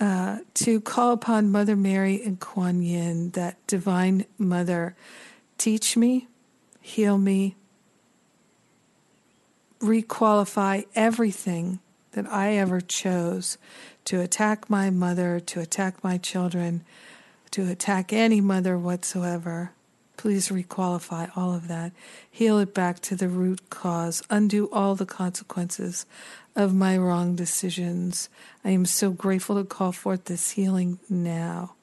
[0.00, 4.94] uh, to call upon Mother Mary and Kuan Yin, that divine mother.
[5.58, 6.26] Teach me,
[6.82, 7.56] heal me,
[9.80, 11.80] requalify everything
[12.12, 13.56] that I ever chose
[14.04, 16.84] to attack my mother, to attack my children,
[17.52, 19.72] to attack any mother whatsoever.
[20.16, 21.92] Please requalify all of that.
[22.30, 24.22] Heal it back to the root cause.
[24.28, 26.06] Undo all the consequences
[26.54, 28.28] of my wrong decisions.
[28.64, 31.74] I am so grateful to call forth this healing now.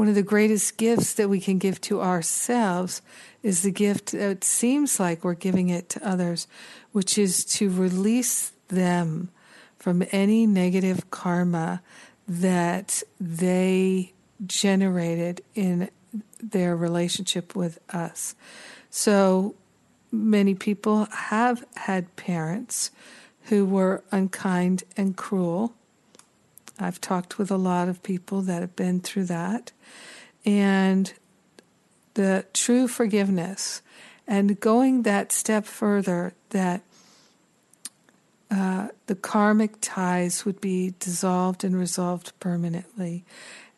[0.00, 3.02] One of the greatest gifts that we can give to ourselves
[3.42, 6.46] is the gift that seems like we're giving it to others,
[6.92, 9.28] which is to release them
[9.76, 11.82] from any negative karma
[12.26, 14.14] that they
[14.46, 15.90] generated in
[16.42, 18.34] their relationship with us.
[18.88, 19.54] So
[20.10, 22.90] many people have had parents
[23.50, 25.74] who were unkind and cruel.
[26.80, 29.72] I've talked with a lot of people that have been through that.
[30.44, 31.12] And
[32.14, 33.82] the true forgiveness
[34.26, 36.82] and going that step further that
[38.50, 43.24] uh, the karmic ties would be dissolved and resolved permanently,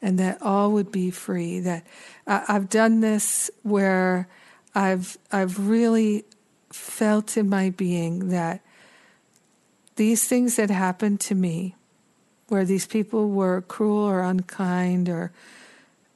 [0.01, 1.61] and that all would be free.
[1.61, 1.87] That
[2.27, 4.29] uh, I've done this where
[4.75, 6.25] I've I've really
[6.71, 8.63] felt in my being that
[9.97, 11.77] these things that happened to me,
[12.53, 15.33] where these people were cruel or unkind or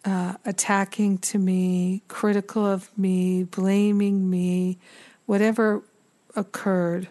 [0.05, 4.77] uh, attacking to me, critical of me, blaming me,
[5.25, 5.83] whatever
[6.37, 7.09] occurred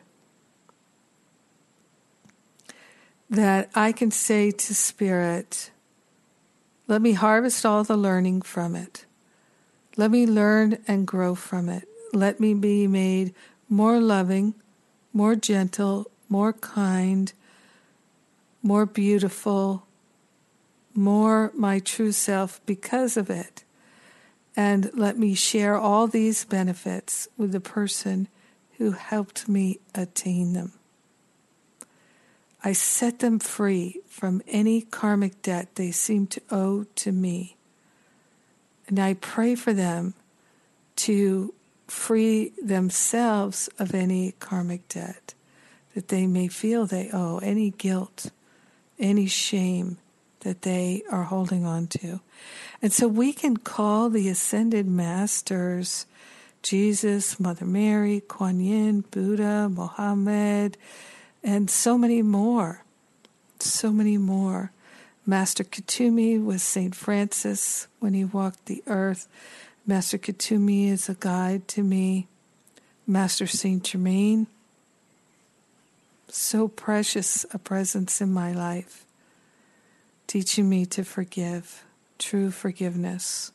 [3.27, 5.71] that I can say to Spirit,
[6.87, 9.07] let me harvest all the learning from it.
[9.97, 11.87] Let me learn and grow from it.
[12.13, 13.33] Let me be made
[13.69, 14.53] more loving,
[15.13, 17.33] more gentle, more kind,
[18.65, 19.85] more beautiful,
[20.95, 23.63] more my true self because of it.
[24.55, 28.27] And let me share all these benefits with the person
[28.79, 30.73] who helped me attain them.
[32.63, 37.57] I set them free from any karmic debt they seem to owe to me.
[38.87, 40.15] And I pray for them
[40.95, 41.53] to
[41.85, 45.35] free themselves of any karmic debt
[45.93, 48.31] that they may feel they owe, any guilt,
[48.99, 49.97] any shame
[50.41, 52.21] that they are holding on to.
[52.81, 56.05] And so we can call the ascended masters
[56.61, 60.77] Jesus, Mother Mary, Kuan Yin, Buddha, Mohammed,
[61.43, 62.83] and so many more.
[63.59, 64.71] So many more.
[65.27, 66.95] Master Kuthumi was St.
[66.95, 69.27] Francis when he walked the earth.
[69.85, 72.27] Master Kuthumi is a guide to me.
[73.05, 73.83] Master St.
[73.83, 74.47] Germain,
[76.27, 79.05] so precious a presence in my life,
[80.27, 81.83] teaching me to forgive,
[82.17, 83.51] true forgiveness.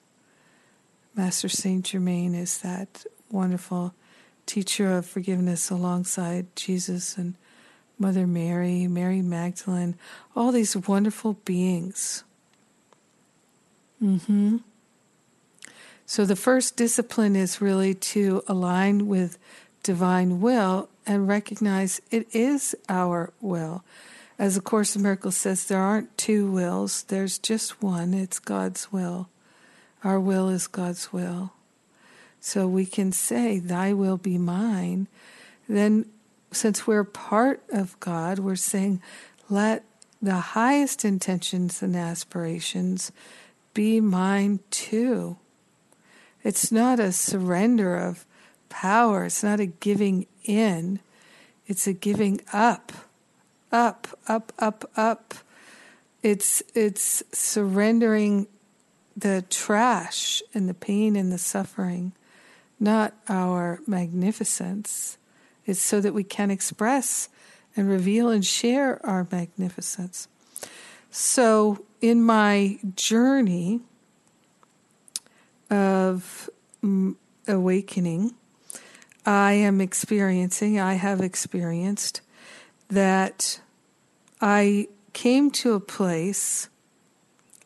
[1.15, 1.85] Master St.
[1.85, 3.95] Germain is that wonderful
[4.47, 7.35] teacher of forgiveness alongside Jesus and
[7.99, 9.95] Mother Mary, Mary Magdalene,
[10.35, 12.25] all these wonderful beings.
[14.03, 14.59] Mm-hmm.
[16.07, 19.39] So the first discipline is really to align with
[19.91, 23.83] divine will and recognize it is our will.
[24.39, 28.15] As the Course in Miracles says, there aren't two wills, there's just one.
[28.15, 29.29] It's God's will.
[30.05, 31.55] Our will is God's will.
[32.39, 35.09] So we can say, Thy will be mine.
[35.69, 36.07] Then,
[36.53, 39.03] since we're part of God, we're saying,
[39.49, 39.85] Let
[40.23, 43.11] the highest intentions and aspirations
[43.75, 45.37] be mine too.
[46.45, 48.25] It's not a surrender of
[48.71, 51.01] power, it's not a giving in,
[51.67, 52.93] it's a giving up
[53.73, 55.35] up, up, up, up.
[56.23, 58.47] It's it's surrendering
[59.17, 62.13] the trash and the pain and the suffering,
[62.79, 65.19] not our magnificence.
[65.67, 67.29] It's so that we can express
[67.77, 70.29] and reveal and share our magnificence.
[71.11, 73.81] So, in my journey
[75.71, 76.51] of
[77.47, 78.35] awakening,
[79.27, 82.23] I am experiencing, I have experienced
[82.89, 83.61] that
[84.41, 86.69] I came to a place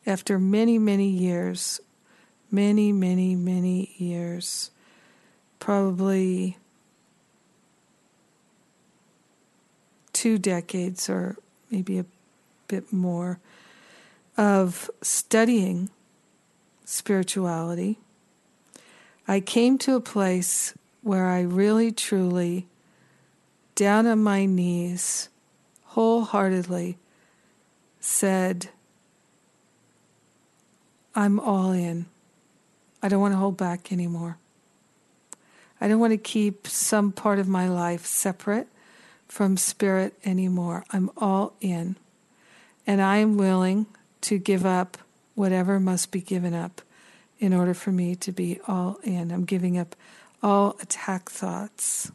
[0.05, 1.79] after many, many years,
[2.51, 4.71] many, many, many years,
[5.59, 6.57] probably
[10.13, 11.37] two decades or
[11.71, 12.05] maybe a
[12.67, 13.39] bit more
[14.37, 15.89] of studying
[16.83, 17.97] spirituality.
[19.27, 20.73] I came to a place
[21.05, 22.65] where I really truly
[23.75, 25.29] down on my knees,
[25.83, 26.97] wholeheartedly
[27.99, 28.69] said,
[31.13, 32.07] I'm all in.
[33.03, 34.39] I don't want to hold back anymore.
[35.79, 38.67] I don't want to keep some part of my life separate
[39.27, 40.85] from spirit anymore.
[40.89, 41.97] I'm all in.
[42.87, 43.85] And I am willing
[44.21, 44.97] to give up
[45.35, 46.81] whatever must be given up
[47.37, 49.31] in order for me to be all in.
[49.31, 49.95] I'm giving up
[50.45, 52.11] all attack thoughts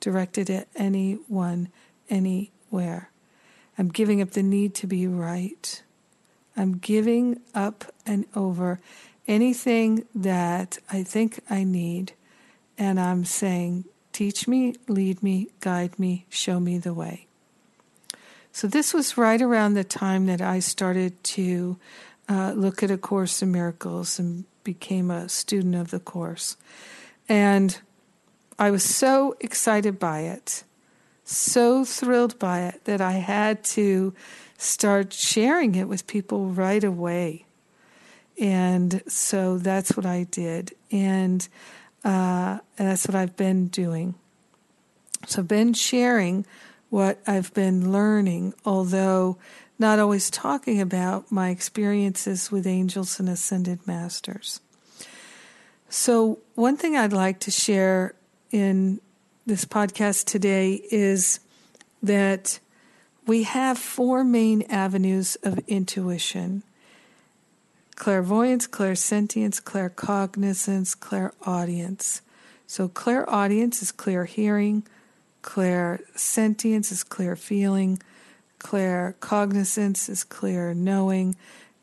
[0.00, 1.68] directed at anyone,
[2.08, 3.10] anywhere.
[3.76, 5.82] I'm giving up the need to be right.
[6.56, 8.80] I'm giving up and over
[9.28, 12.14] anything that I think I need,
[12.78, 17.26] and I'm saying, Teach me, lead me, guide me, show me the way.
[18.52, 21.76] So, this was right around the time that I started to
[22.26, 26.56] uh, look at A Course in Miracles and became a student of the Course.
[27.28, 27.78] And
[28.58, 30.64] I was so excited by it,
[31.24, 34.14] so thrilled by it, that I had to
[34.58, 37.46] start sharing it with people right away.
[38.38, 40.72] And so that's what I did.
[40.90, 41.46] And,
[42.04, 44.14] uh, and that's what I've been doing.
[45.26, 46.44] So I've been sharing
[46.90, 49.38] what I've been learning, although
[49.78, 54.60] not always talking about my experiences with angels and ascended masters.
[55.96, 58.16] So, one thing I'd like to share
[58.50, 59.00] in
[59.46, 61.38] this podcast today is
[62.02, 62.58] that
[63.28, 66.64] we have four main avenues of intuition
[67.94, 72.22] clairvoyance, clairsentience, claircognizance, clairaudience.
[72.66, 74.82] So, clairaudience is clear hearing,
[75.44, 78.02] clairsentience is clear feeling,
[78.58, 81.36] claircognizance is clear knowing,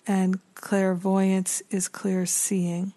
[0.05, 2.91] and clairvoyance is clear seeing.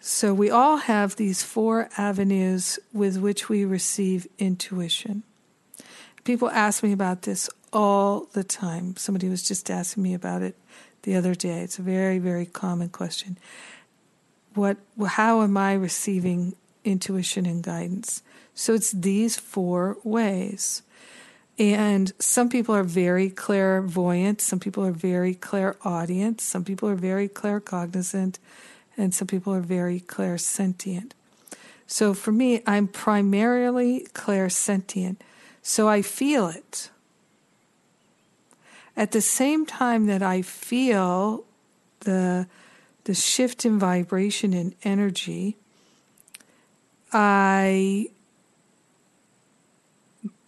[0.00, 5.24] So we all have these four avenues with which we receive intuition.
[6.24, 8.96] People ask me about this all the time.
[8.96, 10.56] Somebody was just asking me about it
[11.02, 11.60] the other day.
[11.60, 13.38] It's a very, very common question.
[14.54, 14.76] What,
[15.06, 18.22] how am I receiving intuition and guidance?
[18.54, 20.82] So it's these four ways.
[21.58, 27.28] And some people are very clairvoyant, some people are very clairaudient, some people are very
[27.28, 28.38] claircognizant,
[28.98, 31.12] and some people are very clairsentient.
[31.86, 35.16] So for me, I'm primarily clairsentient,
[35.62, 36.90] so I feel it.
[38.96, 41.44] At the same time that I feel
[42.00, 42.46] the
[43.04, 45.56] the shift in vibration and energy,
[47.10, 48.10] I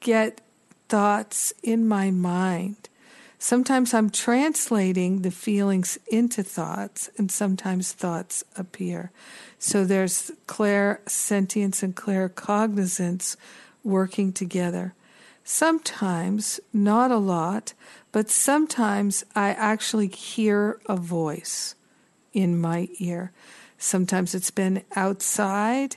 [0.01, 0.43] get
[0.91, 2.91] thoughts in my mind
[3.43, 9.13] Sometimes I'm translating the feelings into thoughts, and sometimes thoughts appear.
[9.59, 13.37] So there's clairsentience and claircognizance
[13.83, 14.93] working together.
[15.43, 17.73] Sometimes, not a lot,
[18.13, 21.75] but sometimes I actually hear a voice
[22.35, 23.33] in my ear.
[23.79, 25.97] Sometimes it's been outside,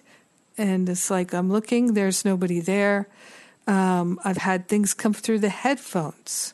[0.58, 3.10] and it's like I'm looking, there's nobody there.
[3.68, 6.54] Um, I've had things come through the headphones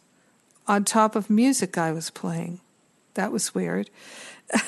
[0.70, 2.62] on top of music I was playing.
[3.16, 3.90] That was weird.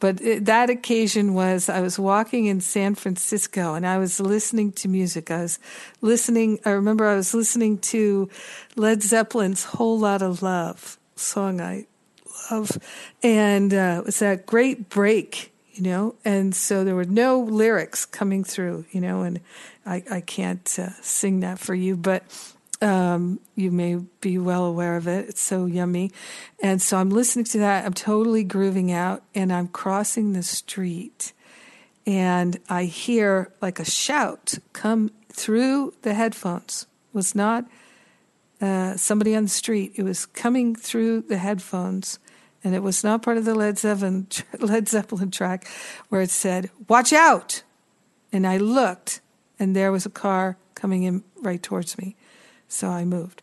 [0.00, 4.72] but it, that occasion was I was walking in San Francisco and I was listening
[4.72, 5.30] to music.
[5.30, 5.58] I was
[6.00, 8.30] listening, I remember I was listening to
[8.76, 11.86] Led Zeppelin's Whole Lotta Love song I
[12.50, 12.78] love.
[13.22, 18.06] And uh, it was that great break, you know, and so there were no lyrics
[18.06, 19.40] coming through, you know, and
[19.86, 22.22] I, I can't uh, sing that for you, but
[22.80, 25.28] um, you may be well aware of it.
[25.28, 26.12] It's so yummy.
[26.62, 27.84] And so I'm listening to that.
[27.84, 31.32] I'm totally grooving out, and I'm crossing the street,
[32.06, 36.86] and I hear like a shout come through the headphones.
[37.12, 37.64] It was not
[38.60, 39.92] uh, somebody on the street.
[39.96, 42.18] It was coming through the headphones,
[42.62, 44.26] and it was not part of the Led Zeppelin,
[44.58, 45.66] Led Zeppelin track
[46.08, 47.62] where it said, Watch out!
[48.32, 49.20] And I looked,
[49.58, 52.16] and there was a car coming in right towards me.
[52.68, 53.42] So I moved.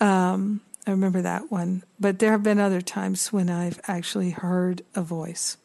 [0.00, 1.82] Um, I remember that one.
[1.98, 5.56] But there have been other times when I've actually heard a voice.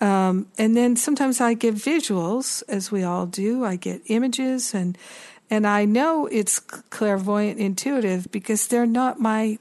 [0.00, 3.64] Um, and then sometimes I get visuals, as we all do.
[3.64, 4.96] I get images, and
[5.48, 9.58] and I know it's clairvoyant, intuitive because they're not my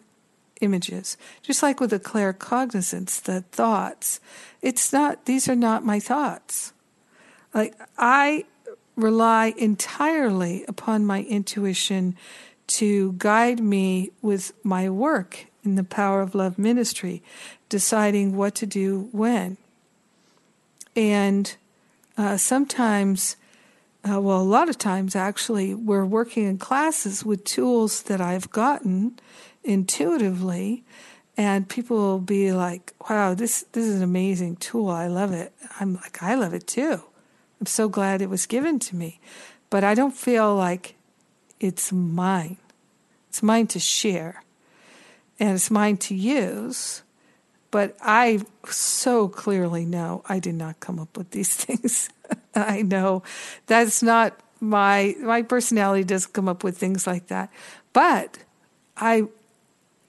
[0.61, 1.15] images.
[1.41, 4.19] Just like with the claircognizance, the thoughts,
[4.61, 5.25] it's not.
[5.25, 6.73] These are not my thoughts.
[7.53, 8.45] Like I
[8.95, 12.15] rely entirely upon my intuition
[12.67, 17.21] to guide me with my work in the Power of Love ministry,
[17.69, 19.57] deciding what to do when.
[20.95, 21.55] And
[22.17, 23.35] uh, sometimes,
[24.07, 28.49] uh, well, a lot of times actually, we're working in classes with tools that I've
[28.51, 29.19] gotten
[29.63, 30.83] intuitively,
[31.35, 34.89] and people will be like, "Wow, this this is an amazing tool.
[34.89, 37.01] I love it." I'm like, "I love it too."
[37.65, 39.19] I'm so glad it was given to me.
[39.71, 40.93] But I don't feel like
[41.59, 42.57] it's mine.
[43.29, 44.43] It's mine to share
[45.39, 47.01] and it's mine to use.
[47.71, 52.07] But I so clearly know I did not come up with these things.
[52.55, 53.23] I know
[53.65, 57.49] that's not my my personality doesn't come up with things like that.
[57.93, 58.37] But
[58.95, 59.23] I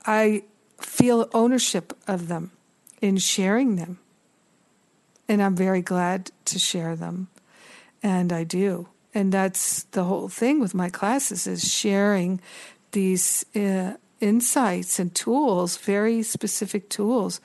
[0.04, 0.42] I
[0.78, 2.50] feel ownership of them
[3.00, 3.98] in sharing them.
[5.26, 7.28] And I'm very glad to share them
[8.07, 8.86] and I do.
[9.14, 12.40] And that's the whole thing with my classes is sharing
[12.92, 17.40] these uh, insights and tools, very specific tools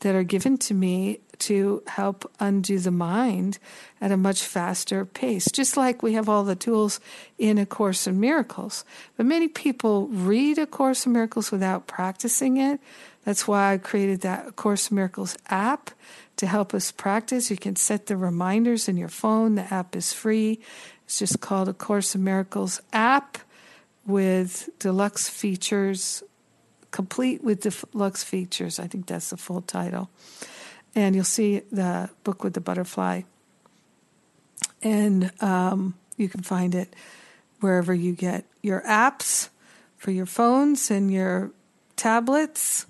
[0.00, 3.58] that are given to me to help undo the mind
[4.00, 5.50] at a much faster pace.
[5.52, 6.98] Just like we have all the tools
[7.36, 8.86] in A Course in Miracles.
[9.18, 12.80] But many people read A Course in Miracles without practicing it.
[13.24, 15.90] That's why I created that Course in Miracles app
[16.36, 17.50] to help us practice.
[17.50, 19.54] You can set the reminders in your phone.
[19.54, 20.60] The app is free.
[21.04, 23.38] It's just called A Course in Miracles app
[24.06, 26.22] with deluxe features,
[26.90, 28.78] complete with deluxe features.
[28.78, 30.10] I think that's the full title.
[30.94, 33.22] And you'll see the book with the butterfly.
[34.82, 36.94] And um, you can find it
[37.60, 39.48] wherever you get your apps
[39.96, 41.50] for your phones and your
[41.96, 42.86] tablets.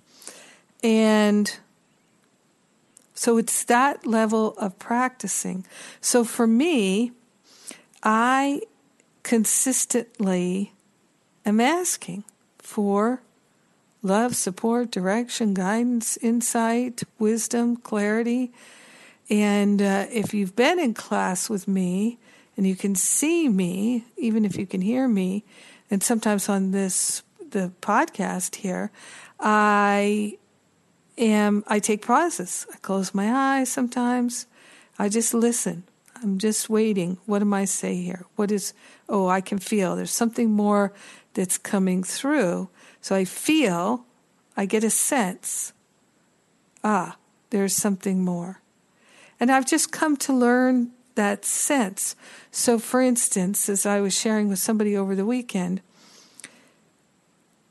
[0.82, 1.57] And
[3.16, 5.64] so it's that level of practicing.
[6.00, 7.12] So for me,
[8.02, 8.60] I
[9.22, 10.72] consistently
[11.44, 12.24] am asking
[12.58, 13.22] for
[14.02, 18.52] love, support, direction, guidance, insight, wisdom, clarity.
[19.30, 22.18] And uh, if you've been in class with me
[22.56, 25.42] and you can see me, even if you can hear me,
[25.90, 28.90] and sometimes on this the podcast here,
[29.40, 30.36] I
[31.18, 32.66] am I take pauses.
[32.72, 34.46] I close my eyes sometimes.
[34.98, 35.84] I just listen.
[36.22, 37.18] I'm just waiting.
[37.26, 38.24] What am I say here?
[38.36, 38.72] What is
[39.08, 40.92] oh, I can feel there's something more
[41.34, 42.68] that's coming through.
[43.00, 44.04] So I feel,
[44.56, 45.72] I get a sense.
[46.82, 47.16] Ah,
[47.50, 48.60] there's something more.
[49.38, 52.16] And I've just come to learn that sense.
[52.50, 55.82] So, for instance, as I was sharing with somebody over the weekend,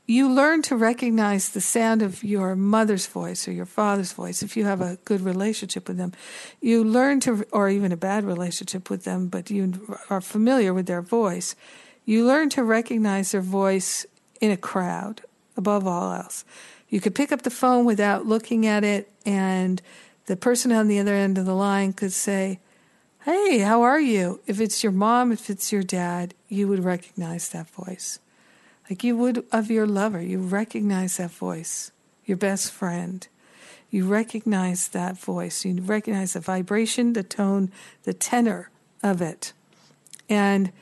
[0.06, 4.56] you learn to recognize the sound of your mother's voice or your father's voice if
[4.56, 6.12] you have a good relationship with them.
[6.60, 10.86] You learn to, or even a bad relationship with them, but you are familiar with
[10.86, 11.56] their voice.
[12.04, 14.06] You learn to recognize their voice
[14.40, 15.22] in a crowd
[15.56, 16.44] above all else.
[16.88, 19.82] You could pick up the phone without looking at it, and
[20.26, 22.60] the person on the other end of the line could say,
[23.24, 24.40] Hey, how are you?
[24.46, 28.20] If it's your mom, if it's your dad, you would recognize that voice
[28.88, 30.20] like you would of your lover.
[30.20, 31.90] You recognize that voice,
[32.24, 33.26] your best friend.
[33.90, 35.64] You recognize that voice.
[35.64, 37.70] You recognize the vibration, the tone,
[38.04, 38.70] the tenor
[39.02, 39.52] of it.
[40.28, 40.72] And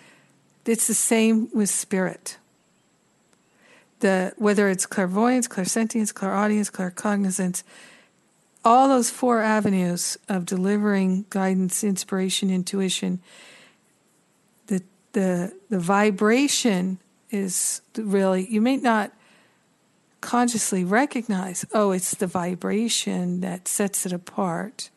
[0.64, 2.38] it's the same with spirit.
[4.00, 7.62] The, whether it's clairvoyance, clairsentience, clairaudience, claircognizance,
[8.64, 13.20] all those four avenues of delivering guidance, inspiration, intuition,
[14.66, 14.82] the
[15.12, 16.98] the the vibration
[17.34, 19.12] is really you may not
[20.20, 24.88] consciously recognize, oh, it's the vibration that sets it apart.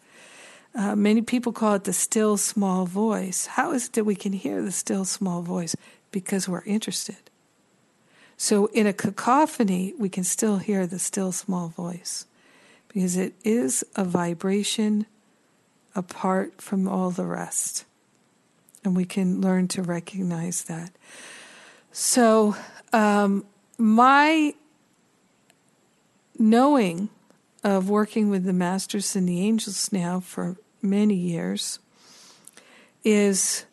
[0.73, 3.47] Uh, many people call it the still small voice.
[3.47, 5.75] How is it that we can hear the still small voice?
[6.11, 7.17] Because we're interested.
[8.37, 12.25] So in a cacophony, we can still hear the still small voice
[12.87, 15.07] because it is a vibration
[15.93, 17.83] apart from all the rest.
[18.83, 20.91] And we can learn to recognize that.
[21.99, 22.55] So,
[22.93, 23.43] um,
[23.79, 24.53] my
[26.37, 27.09] knowing
[27.63, 31.79] of working with the masters and the angels now for many years
[33.03, 33.65] is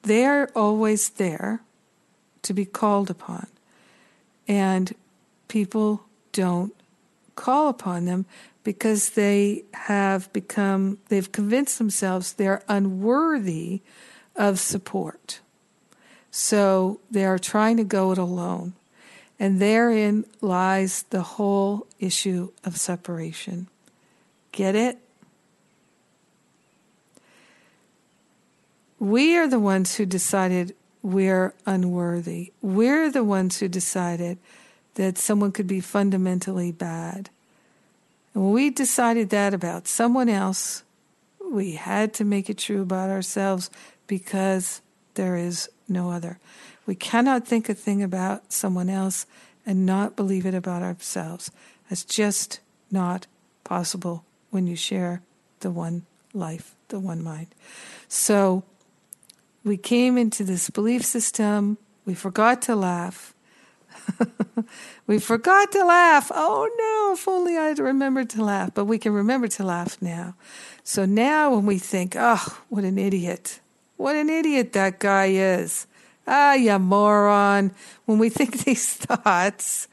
[0.00, 1.60] they're always there
[2.40, 3.48] to be called upon.
[4.48, 4.94] And
[5.48, 6.74] people don't
[7.36, 8.24] call upon them
[8.64, 13.82] because they have become, they've convinced themselves they're unworthy
[14.36, 15.40] of support.
[16.32, 18.72] So they are trying to go it alone.
[19.38, 23.68] And therein lies the whole issue of separation.
[24.50, 24.98] Get it?
[28.98, 32.52] We are the ones who decided we're unworthy.
[32.62, 34.38] We're the ones who decided
[34.94, 37.28] that someone could be fundamentally bad.
[38.32, 40.82] And when we decided that about someone else,
[41.50, 43.70] we had to make it true about ourselves
[44.06, 44.80] because
[45.14, 46.38] there is no other.
[46.86, 49.26] We cannot think a thing about someone else
[49.64, 51.50] and not believe it about ourselves.
[51.88, 53.26] That's just not
[53.64, 55.22] possible when you share
[55.60, 57.48] the one life, the one mind.
[58.08, 58.64] So
[59.64, 63.34] we came into this belief system, we forgot to laugh.
[65.06, 66.30] we forgot to laugh.
[66.34, 68.72] Oh no, if only I'd remembered to laugh.
[68.74, 70.34] But we can remember to laugh now.
[70.82, 73.60] So now when we think, oh, what an idiot,
[74.02, 75.86] what an idiot that guy is.
[76.26, 77.72] Ah, you moron.
[78.04, 79.86] When we think these thoughts,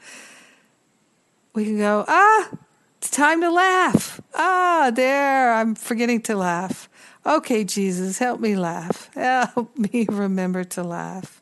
[1.54, 2.50] we can go, ah,
[2.98, 4.20] it's time to laugh.
[4.34, 6.88] Ah, there, I'm forgetting to laugh.
[7.24, 9.10] Okay, Jesus, help me laugh.
[9.14, 11.39] Help me remember to laugh.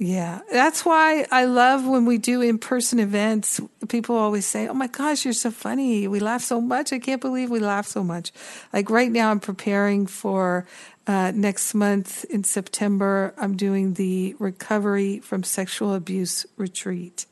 [0.00, 3.60] Yeah, that's why I love when we do in person events.
[3.88, 6.06] People always say, Oh my gosh, you're so funny.
[6.06, 6.92] We laugh so much.
[6.92, 8.30] I can't believe we laugh so much.
[8.72, 10.66] Like right now, I'm preparing for
[11.08, 17.24] uh, next month in September, I'm doing the Recovery from Sexual Abuse Retreat.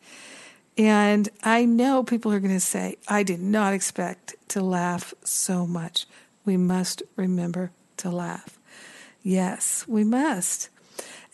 [0.78, 5.66] And I know people are going to say, I did not expect to laugh so
[5.66, 6.06] much.
[6.44, 8.58] We must remember to laugh.
[9.22, 10.70] Yes, we must.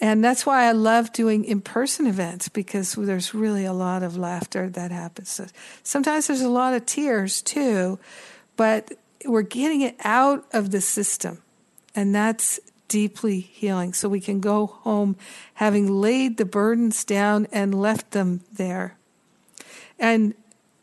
[0.03, 4.17] And that's why I love doing in person events because there's really a lot of
[4.17, 5.41] laughter that happens.
[5.85, 8.01] Sometimes there's a lot of tears too,
[8.57, 8.91] but
[9.25, 11.41] we're getting it out of the system.
[11.95, 13.93] And that's deeply healing.
[13.93, 15.15] So we can go home
[15.55, 18.97] having laid the burdens down and left them there.
[20.01, 20.35] And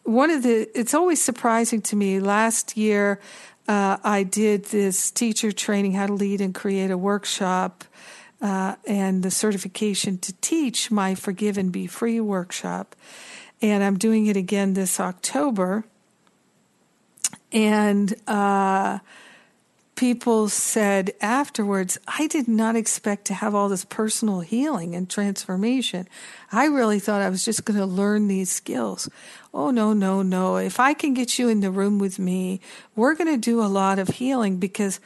[0.04, 2.22] one of the, it's always surprising to me.
[2.22, 3.20] Last year,
[3.68, 7.84] uh, I did this teacher training, how to lead and create a workshop.
[8.42, 12.96] Uh, and the certification to teach my Forgive and Be Free workshop.
[13.62, 15.84] And I'm doing it again this October.
[17.52, 19.00] And uh,
[20.00, 26.08] people said afterwards, I did not expect to have all this personal healing and transformation.
[26.54, 29.10] I really thought I was just going to learn these skills.
[29.54, 30.56] Oh, no, no, no.
[30.56, 32.62] If I can get you in the room with me,
[32.96, 35.02] we're going to do a lot of healing because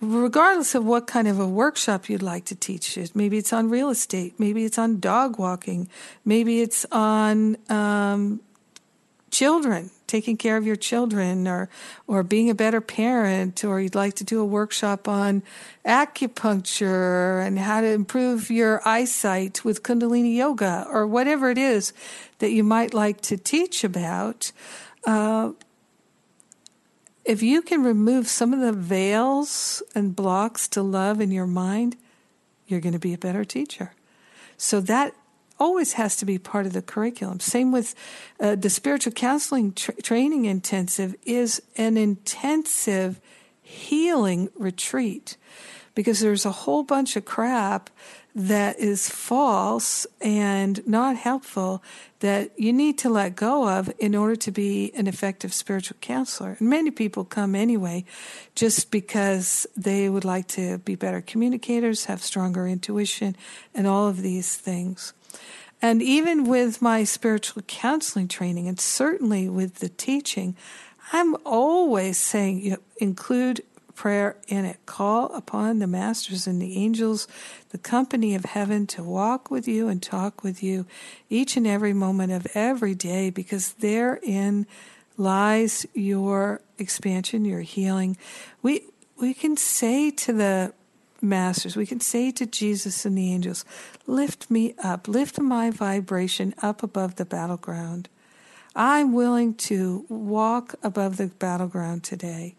[0.00, 3.90] regardless of what kind of a workshop you'd like to teach maybe it's on real
[3.90, 5.88] estate, maybe it's on dog walking,
[6.24, 8.40] maybe it's on um,
[9.30, 11.68] children, taking care of your children or
[12.06, 15.42] or being a better parent or you'd like to do a workshop on
[15.86, 21.92] acupuncture and how to improve your eyesight with kundalini yoga or whatever it is
[22.38, 24.50] that you might like to teach about
[25.06, 25.50] uh,
[27.30, 31.96] if you can remove some of the veils and blocks to love in your mind
[32.66, 33.92] you're going to be a better teacher
[34.56, 35.14] so that
[35.60, 37.38] always has to be part of the curriculum.
[37.38, 37.94] Same with
[38.40, 43.20] uh, the spiritual counseling tra- training intensive is an intensive
[43.62, 45.36] healing retreat
[45.94, 47.90] because there's a whole bunch of crap
[48.34, 51.82] that is false and not helpful
[52.20, 56.56] that you need to let go of in order to be an effective spiritual counselor.
[56.58, 58.04] And many people come anyway
[58.54, 63.36] just because they would like to be better communicators, have stronger intuition,
[63.74, 65.12] and all of these things.
[65.82, 70.54] And even with my spiritual counseling training, and certainly with the teaching,
[71.12, 73.62] I'm always saying you include
[74.00, 74.78] prayer in it.
[74.86, 77.28] Call upon the masters and the angels,
[77.68, 80.86] the company of heaven, to walk with you and talk with you
[81.28, 84.66] each and every moment of every day, because therein
[85.18, 88.16] lies your expansion, your healing.
[88.62, 88.84] We
[89.18, 90.72] we can say to the
[91.20, 93.66] masters, we can say to Jesus and the angels,
[94.06, 98.08] lift me up, lift my vibration up above the battleground.
[98.74, 102.54] I'm willing to walk above the battleground today.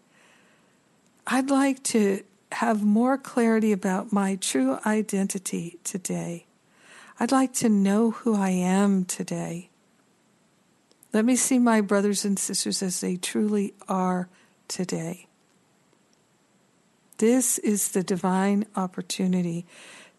[1.26, 6.46] I'd like to have more clarity about my true identity today.
[7.18, 9.70] I'd like to know who I am today.
[11.12, 14.28] Let me see my brothers and sisters as they truly are
[14.66, 15.26] today.
[17.18, 19.66] This is the divine opportunity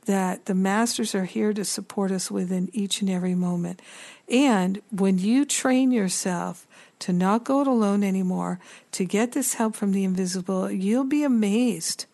[0.05, 3.81] that the masters are here to support us within each and every moment.
[4.29, 6.67] And when you train yourself
[7.03, 8.59] to not go it alone anymore,
[8.93, 12.05] to get this help from the invisible, you'll be amazed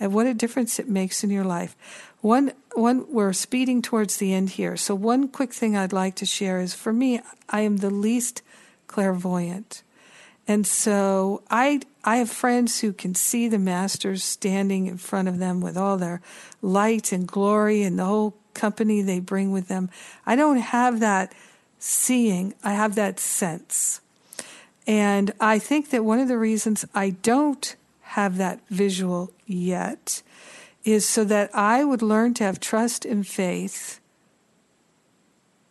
[0.00, 1.76] at what a difference it makes in your life.
[2.22, 4.74] One, one, we're speeding towards the end here.
[4.78, 7.20] So one quick thing I'd like to share is for me,
[7.50, 8.40] I am the least
[8.86, 9.82] clairvoyant.
[10.46, 15.38] And so I, I have friends who can see the masters standing in front of
[15.38, 16.22] them with all their
[16.62, 19.90] light and glory and the whole company they bring with them.
[20.24, 21.34] I don't have that
[21.78, 24.00] seeing, I have that sense.
[24.88, 30.22] And I think that one of the reasons I don't have that visual yet
[30.82, 34.00] is so that I would learn to have trust and faith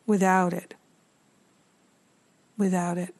[0.05, 0.75] without it.
[2.59, 3.15] Without it.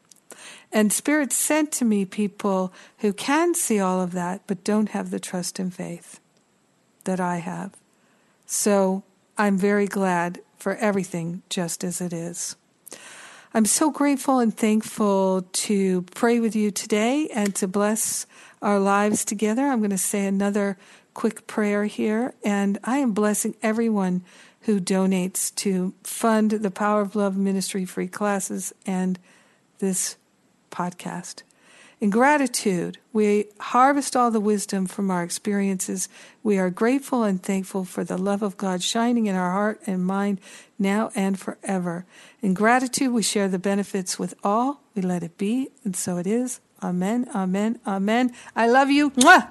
[0.71, 5.09] And Spirit sent to me people who can see all of that, but don't have
[5.09, 6.19] the trust and faith
[7.05, 7.71] that I have.
[8.45, 9.01] So
[9.35, 12.55] I'm very glad for everything just as it is.
[13.57, 18.27] I'm so grateful and thankful to pray with you today and to bless
[18.61, 19.65] our lives together.
[19.65, 20.77] I'm going to say another
[21.15, 24.23] quick prayer here, and I am blessing everyone
[24.61, 29.17] who donates to fund the Power of Love Ministry free classes and
[29.79, 30.17] this
[30.69, 31.41] podcast.
[31.99, 36.07] In gratitude, we harvest all the wisdom from our experiences.
[36.43, 40.05] We are grateful and thankful for the love of God shining in our heart and
[40.05, 40.39] mind
[40.77, 42.05] now and forever.
[42.39, 44.83] In gratitude, we share the benefits with all.
[44.93, 46.59] We let it be, and so it is.
[46.83, 48.31] Amen, amen, amen.
[48.55, 49.09] I love you.
[49.11, 49.47] Mwah!